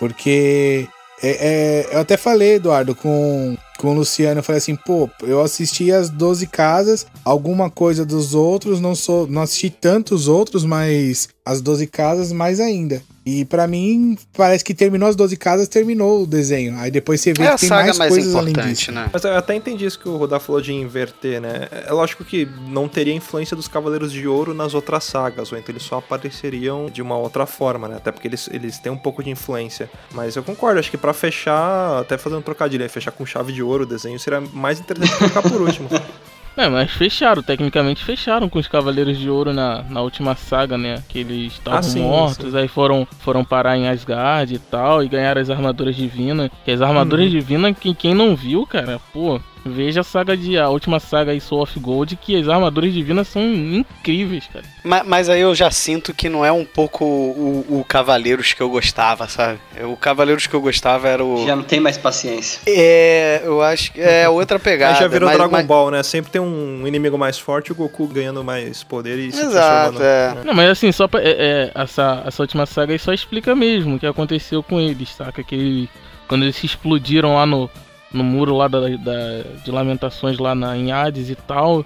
[0.00, 0.88] Porque
[1.22, 5.42] é, é, eu até falei, Eduardo, com, com o Luciano, eu falei assim, pô, eu
[5.42, 11.28] assisti as 12 casas, alguma coisa dos outros, não sou, não assisti tantos outros, mas
[11.44, 13.02] as 12 casas mais ainda.
[13.30, 16.76] E pra mim, parece que terminou as 12 casas, terminou o desenho.
[16.78, 18.92] Aí depois você vê É a que tem saga mais, mais coisas além importante, disso.
[18.92, 19.08] né?
[19.12, 21.68] Mas eu até entendi isso que o Rodar falou de inverter, né?
[21.86, 25.72] É lógico que não teria influência dos Cavaleiros de Ouro nas outras sagas, ou então
[25.72, 27.96] eles só apareceriam de uma outra forma, né?
[27.96, 29.88] Até porque eles, eles têm um pouco de influência.
[30.12, 33.52] Mas eu concordo, acho que pra fechar, até fazendo um trocadilho aí, fechar com chave
[33.52, 35.88] de ouro o desenho seria mais interessante colocar por último.
[36.56, 41.02] É, mas fecharam, tecnicamente fecharam com os Cavaleiros de Ouro na, na última saga, né?
[41.08, 42.58] Que eles estavam Ah, sim, mortos, sim.
[42.58, 46.50] aí foram, foram parar em Asgard e tal, e ganharam as armaduras divinas.
[46.64, 47.30] Que as armaduras Uhum.
[47.30, 50.58] divinas, quem, quem não viu, cara, pô, veja a saga de.
[50.58, 54.64] a última saga aí, Soul of Gold, que as armaduras divinas são incríveis, cara.
[54.84, 58.60] Ma- Mas, aí eu já sinto que não é um pouco o, o Cavaleiros que
[58.60, 59.58] eu gostava, sabe?
[59.84, 61.46] O Cavaleiros que eu gostava era o.
[61.46, 62.60] Já não tem mais paciência.
[62.66, 64.94] É, eu acho que é outra pegada.
[64.96, 66.02] Aí já virou mas- Dragon mas- Ball, né?
[66.02, 69.96] Sempre tem um inimigo mais forte e o Goku ganhando mais poder e se Exato,
[69.98, 70.02] transformando.
[70.04, 70.34] é.
[70.34, 70.42] né?
[70.44, 73.96] Não, mas assim, só pra, é, é, essa, essa última saga aí só explica mesmo
[73.96, 75.42] o que aconteceu com eles, saca?
[75.42, 75.90] Que ele-
[76.28, 77.68] quando eles se explodiram lá no,
[78.12, 81.84] no muro lá da, da- de lamentações lá na, em Hades e tal.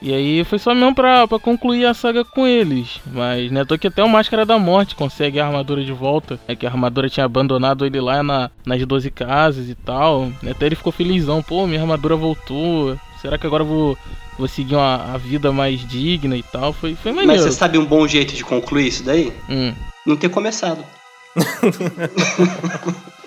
[0.00, 3.00] E aí foi só mesmo pra, pra concluir a saga com eles.
[3.12, 6.38] Mas né, tô que até o Máscara da Morte consegue a armadura de volta.
[6.46, 10.30] É que a armadura tinha abandonado ele lá na, nas 12 casas e tal.
[10.48, 12.96] Até ele ficou felizão, pô, minha armadura voltou.
[13.20, 13.98] Será que agora eu vou,
[14.38, 16.72] vou seguir uma, a vida mais digna e tal?
[16.72, 17.42] Foi, foi Mas maneiro.
[17.50, 19.32] você sabe um bom jeito de concluir isso daí?
[19.50, 19.74] Hum.
[20.06, 20.84] Não ter começado.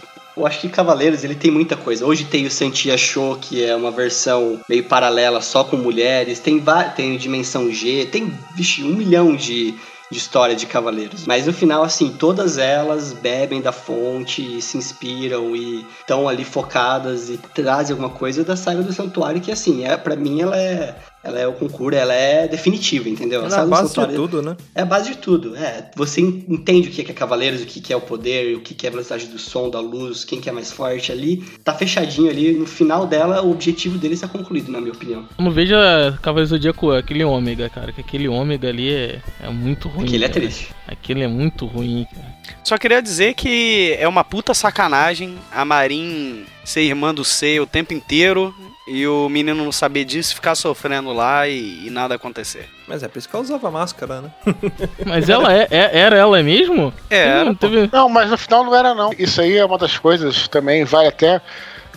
[0.42, 2.04] Eu acho que Cavaleiros ele tem muita coisa.
[2.04, 6.40] Hoje tem o Santia Show, que é uma versão meio paralela só com mulheres.
[6.40, 6.60] Tem,
[6.96, 9.76] tem Dimensão G, tem vixe, um milhão de,
[10.10, 11.28] de história de Cavaleiros.
[11.28, 16.44] Mas no final, assim, todas elas bebem da fonte e se inspiram e estão ali
[16.44, 20.58] focadas e trazem alguma coisa da saga do Santuário, que assim, é, para mim ela
[20.58, 20.96] é.
[21.24, 23.46] Ela é o concurso, ela é definitiva, entendeu?
[23.46, 24.58] É saga a do base de tudo, né?
[24.74, 25.56] é a base de tudo.
[25.56, 28.86] É, você en- entende o que é Cavaleiros, o que é o poder, o que
[28.86, 31.44] é a velocidade do som, da luz, quem que é mais forte ali.
[31.64, 32.54] Tá fechadinho ali.
[32.54, 35.26] No final dela, o objetivo dele está concluído, na minha opinião.
[35.38, 37.92] Não veja Cavaleiro Zodíaco, aquele ômega, cara.
[37.92, 40.06] Que aquele ômega ali é, é muito ruim.
[40.08, 40.42] Aquele é cara.
[40.42, 40.70] triste.
[40.88, 42.31] Aquele é muito ruim, cara.
[42.64, 47.66] Só queria dizer que é uma puta sacanagem a Marin ser irmã do Sei o
[47.66, 48.54] tempo inteiro
[48.88, 52.68] e o menino não saber disso, ficar sofrendo lá e, e nada acontecer.
[52.88, 54.32] Mas é por isso que ela usava máscara, né?
[55.06, 56.94] Mas ela é, é- era ela mesmo?
[57.10, 57.56] É, era, pô.
[57.68, 59.12] teve- Não, mas no final não era não.
[59.18, 61.42] Isso aí é uma das coisas também, vai até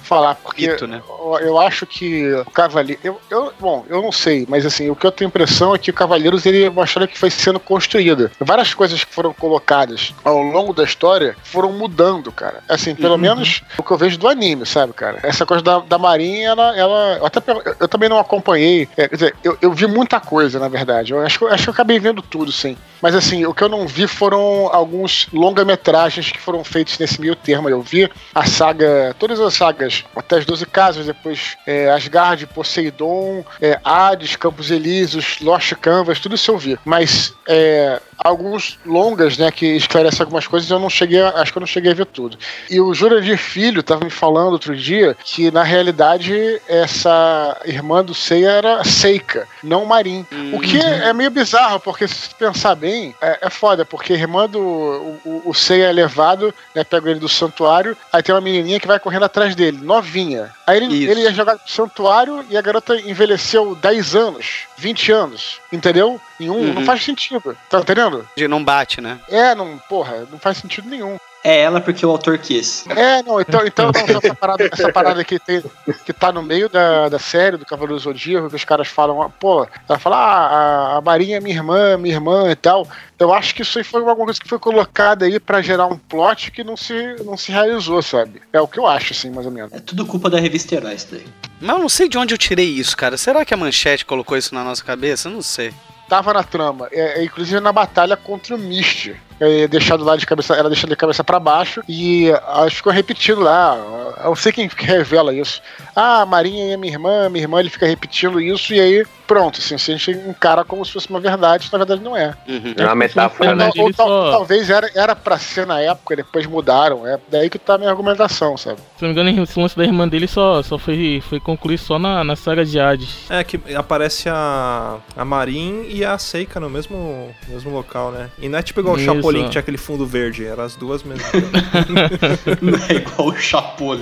[0.04, 1.00] falar, porque né?
[1.08, 3.00] eu, eu acho que o Cavaleiro.
[3.02, 5.90] Eu, eu, bom, eu não sei, mas assim, o que eu tenho impressão é que
[5.90, 8.30] o Cavaleiros ele é uma história que foi sendo construída.
[8.40, 12.62] Várias coisas que foram colocadas ao longo da história foram mudando, cara.
[12.68, 13.20] Assim, pelo Uhum.
[13.20, 15.18] menos o que eu vejo do anime, sabe, cara?
[15.22, 16.76] Essa coisa da, da Marinha, ela.
[16.76, 18.88] ela eu, até, eu, eu também não acompanhei.
[18.96, 21.12] é, quer dizer, eu, eu vi muita coisa, na verdade.
[21.12, 22.76] Eu acho, acho que eu acabei vendo tudo, sim.
[23.00, 27.36] Mas assim, o que eu não vi foram alguns longa-metragens que foram feitos nesse meio
[27.36, 27.68] termo.
[27.68, 33.44] Eu vi a saga, todas as sagas, até as 12 casas, depois é, Asgard, Poseidon,
[33.60, 36.78] é, Hades, Campos Elíseos, Lost Canvas, tudo isso eu vi.
[36.84, 41.58] Mas é, alguns longas, né, que esclarecem algumas coisas, eu não cheguei, a- acho que
[41.58, 42.38] eu não cheguei a ver tudo.
[42.70, 48.14] E o Jurandir Filho estava me falando outro dia que, na realidade, essa irmã do
[48.14, 50.24] Seiya era Seika, não Marin.
[50.52, 54.16] O que é meio bizarro, porque se você pensar bem, é, é foda, porque a
[54.16, 58.34] irmã do o, o- o Seiya é levado, né, pega ele do santuário, aí tem
[58.34, 60.52] uma menininha que vai correndo atrás dele, novinha.
[60.66, 61.10] Aí ele, Isso.
[61.10, 66.20] ele jogado pro santuário e a garota envelheceu 10 anos, 20 anos, entendeu?
[66.40, 66.84] Em um, não Uhum.
[66.86, 68.28] faz sentido, tá entendendo?
[68.36, 69.20] De não bate, né?
[69.28, 71.16] É, não, porra, não faz sentido nenhum.
[71.44, 72.86] É ela porque o autor quis.
[72.88, 75.62] É, não, então, então não, essa parada, essa parada que, tem,
[76.06, 79.30] que tá no meio da, da série do Cavaleiro do Zodíaco, que os caras falam,
[79.38, 82.88] pô, ela fala, ah, a, a Marinha é minha irmã, minha irmã e tal.
[83.18, 85.98] Eu acho que isso aí foi alguma coisa que foi colocada aí pra gerar um
[85.98, 88.40] plot que não se, não se realizou, sabe?
[88.50, 89.70] É o que eu acho, assim, mais ou menos.
[89.74, 91.26] É tudo culpa da revista Herói, isso daí.
[91.60, 93.18] Mas eu não sei de onde eu tirei isso, cara.
[93.18, 95.28] Será que a manchete colocou isso na nossa cabeça?
[95.28, 95.74] Eu não sei.
[96.08, 99.16] Tava na trama, é, é, inclusive na batalha contra o Misty.
[99.40, 103.40] É, deixado lá de cabeça, era deixado de cabeça pra baixo e elas ficam repetindo
[103.40, 103.76] lá.
[104.24, 105.60] Eu sei quem que revela isso.
[105.94, 109.58] Ah, a Marinha é minha irmã, minha irmã, ele fica repetindo isso e aí pronto,
[109.58, 112.34] assim, a gente encara como se fosse uma verdade, na verdade não é.
[112.48, 112.74] Uhum.
[112.76, 113.70] É uma metáfora, Ou, né?
[113.76, 117.06] ou Ele tal- só- talvez era, era pra ser na época, depois mudaram.
[117.06, 118.78] É daí que tá a minha argumentação, sabe?
[118.96, 121.98] Se não me engano, esse lance da irmã dele só, só foi, foi concluir só
[121.98, 123.30] na, na saga de Hades.
[123.30, 128.30] É que aparece a, a Marin e a Seika no mesmo, mesmo local, né?
[128.38, 128.98] E não é tipo igual o.
[128.98, 131.24] Chapolin que tinha aquele fundo verde, eram as duas mesmo.
[132.60, 134.00] Não é igual o Chapolin.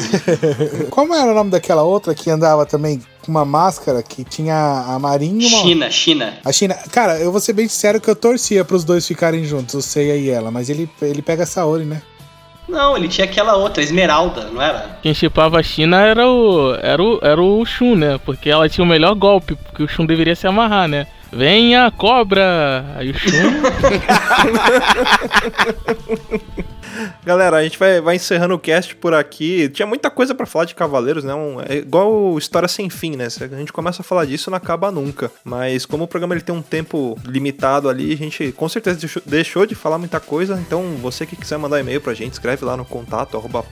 [0.91, 4.99] Como era o nome daquela outra que andava também com uma máscara que tinha a
[4.99, 5.63] Marinha e uma.
[5.63, 6.35] China, China.
[6.45, 6.75] A China.
[6.91, 10.17] Cara, eu vou ser bem sincero que eu torcia pros dois ficarem juntos, o Seiya
[10.17, 12.03] e ela, mas ele, ele pega a Saori, né?
[12.69, 14.99] Não, ele tinha aquela outra, Esmeralda, não era?
[15.03, 17.19] Quem chipava a China era o, era o.
[17.23, 18.19] era o Shun, né?
[18.25, 21.07] Porque ela tinha o melhor golpe, porque o Shun deveria se amarrar, né?
[21.33, 22.85] Venha, cobra!
[22.97, 23.31] Aí o Shun.
[27.25, 29.69] Galera, a gente vai, vai encerrando o cast por aqui.
[29.69, 31.35] Tinha muita coisa pra falar de Cavaleiros, né?
[31.35, 33.27] Um- é igual História Sem Fim, né?
[33.27, 35.31] A gente começa a falar disso, não acaba nunca.
[35.45, 39.23] Mas como o programa ele tem um tempo limitado ali, a gente com certeza deixou,
[39.25, 40.59] deixou de falar muita coisa.
[40.67, 43.63] Então, você que quiser mandar e-mail pra gente, escreve lá no contato, arroba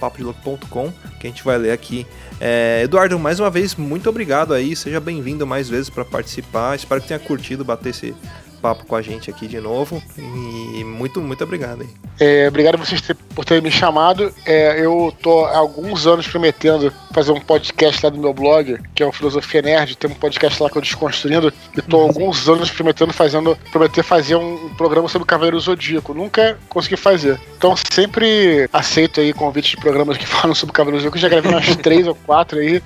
[1.20, 2.06] que a gente vai ler aqui.
[2.40, 4.74] É, Eduardo, mais uma vez, muito obrigado aí.
[4.74, 6.74] Seja bem-vindo mais vezes pra participar.
[6.74, 8.14] Espero que tenha curtido bater esse
[8.60, 10.02] papo com a gente aqui de novo.
[10.16, 11.88] E muito, muito obrigado aí.
[12.18, 14.32] É, obrigado a vocês ter- por terem me chamado.
[14.44, 19.02] É, eu tô há alguns anos prometendo fazer um podcast lá do meu blog, que
[19.02, 19.96] é o Filosofia Nerd.
[19.96, 21.52] Tem um podcast lá que eu desconstruindo.
[21.76, 25.58] E tô há alguns anos prometendo fazendo, prometer fazer um, um programa sobre o Cavaleiro
[25.58, 26.12] Zodíaco.
[26.14, 27.40] Nunca consegui fazer.
[27.56, 31.16] Então sempre aceito aí convites de programas que falam sobre o Cavaleiro Zodíaco.
[31.16, 32.82] Eu já gravei umas três ou quatro aí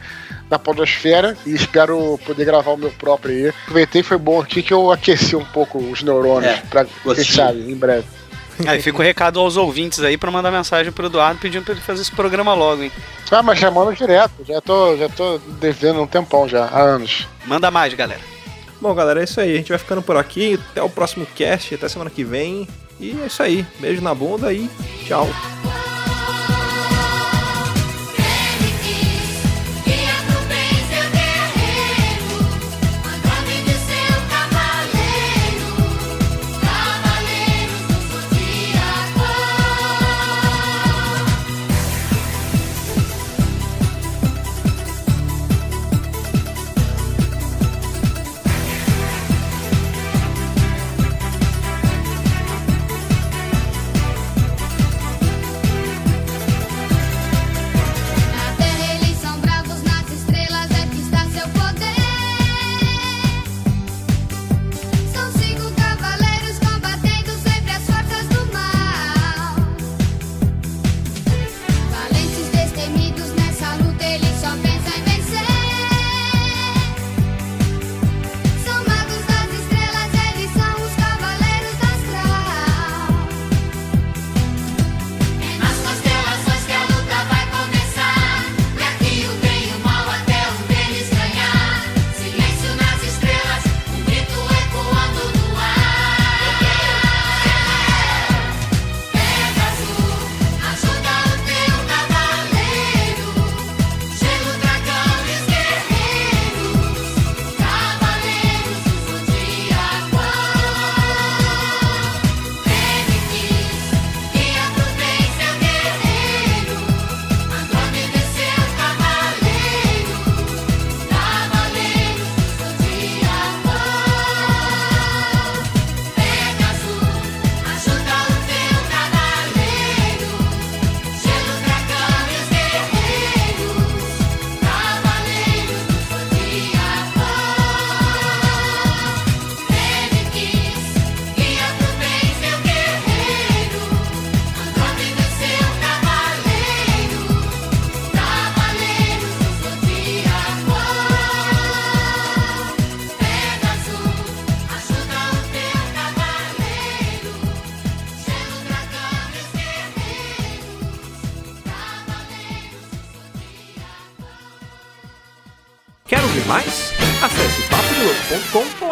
[0.55, 3.49] da Podosfera e espero poder gravar o meu próprio aí.
[3.49, 7.71] Aproveitei, foi bom aqui que eu aqueci um pouco os neurônios, É, pra quem sabe,
[7.71, 8.07] em breve.
[8.69, 11.81] Aí fica o recado aos ouvintes aí pra mandar mensagem pro Eduardo pedindo pra ele
[11.81, 12.93] fazer esse programa logo, hein?
[13.29, 14.33] Ah, mas já mando direto.
[14.47, 17.27] Já tô, já tô devendo um tempão já, há anos.
[17.47, 18.21] Manda mais, galera.
[18.81, 19.55] Bom, galera, é isso aí.
[19.55, 20.61] A gente vai ficando por aqui.
[20.71, 22.69] Até o próximo cast, até semana que vem.
[23.01, 23.67] E é isso aí.
[23.81, 24.71] Beijo na bunda e
[25.05, 25.29] tchau.